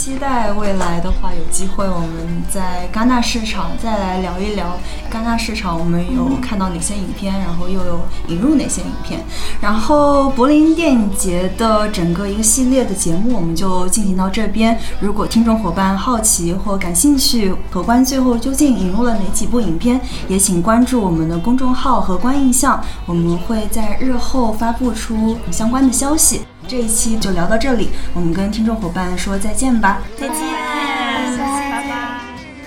[0.07, 4.79] 期待未来的话，有机会我们在戛纳市场再来聊一聊
[5.11, 9.21] 戛纳市场，我们有看到哪些影片，然后又有引入哪些影片。
[9.61, 14.79] 然后柏林电影节的整个一个系列的节目，我们就进行到这边。
[15.01, 26.43] 如果听众伙伴好奇或感兴趣，荷官最后究竟引入了哪几部影片，也请关注我们的公众号“荷官印象”，我们会在日后发布出相关的消息。
[26.69, 32.21] 这一期就聊到这里，我们跟听众伙伴说再见吧，再见，拜拜，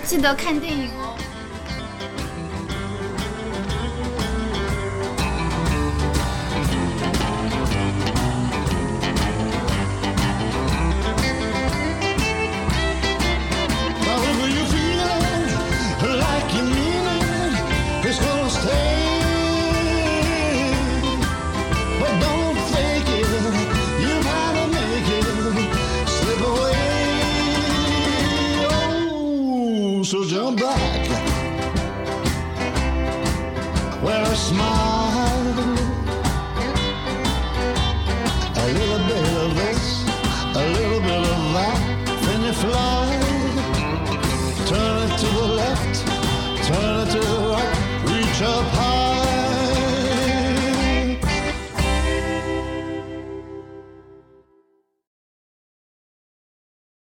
[0.04, 0.88] 记得看电影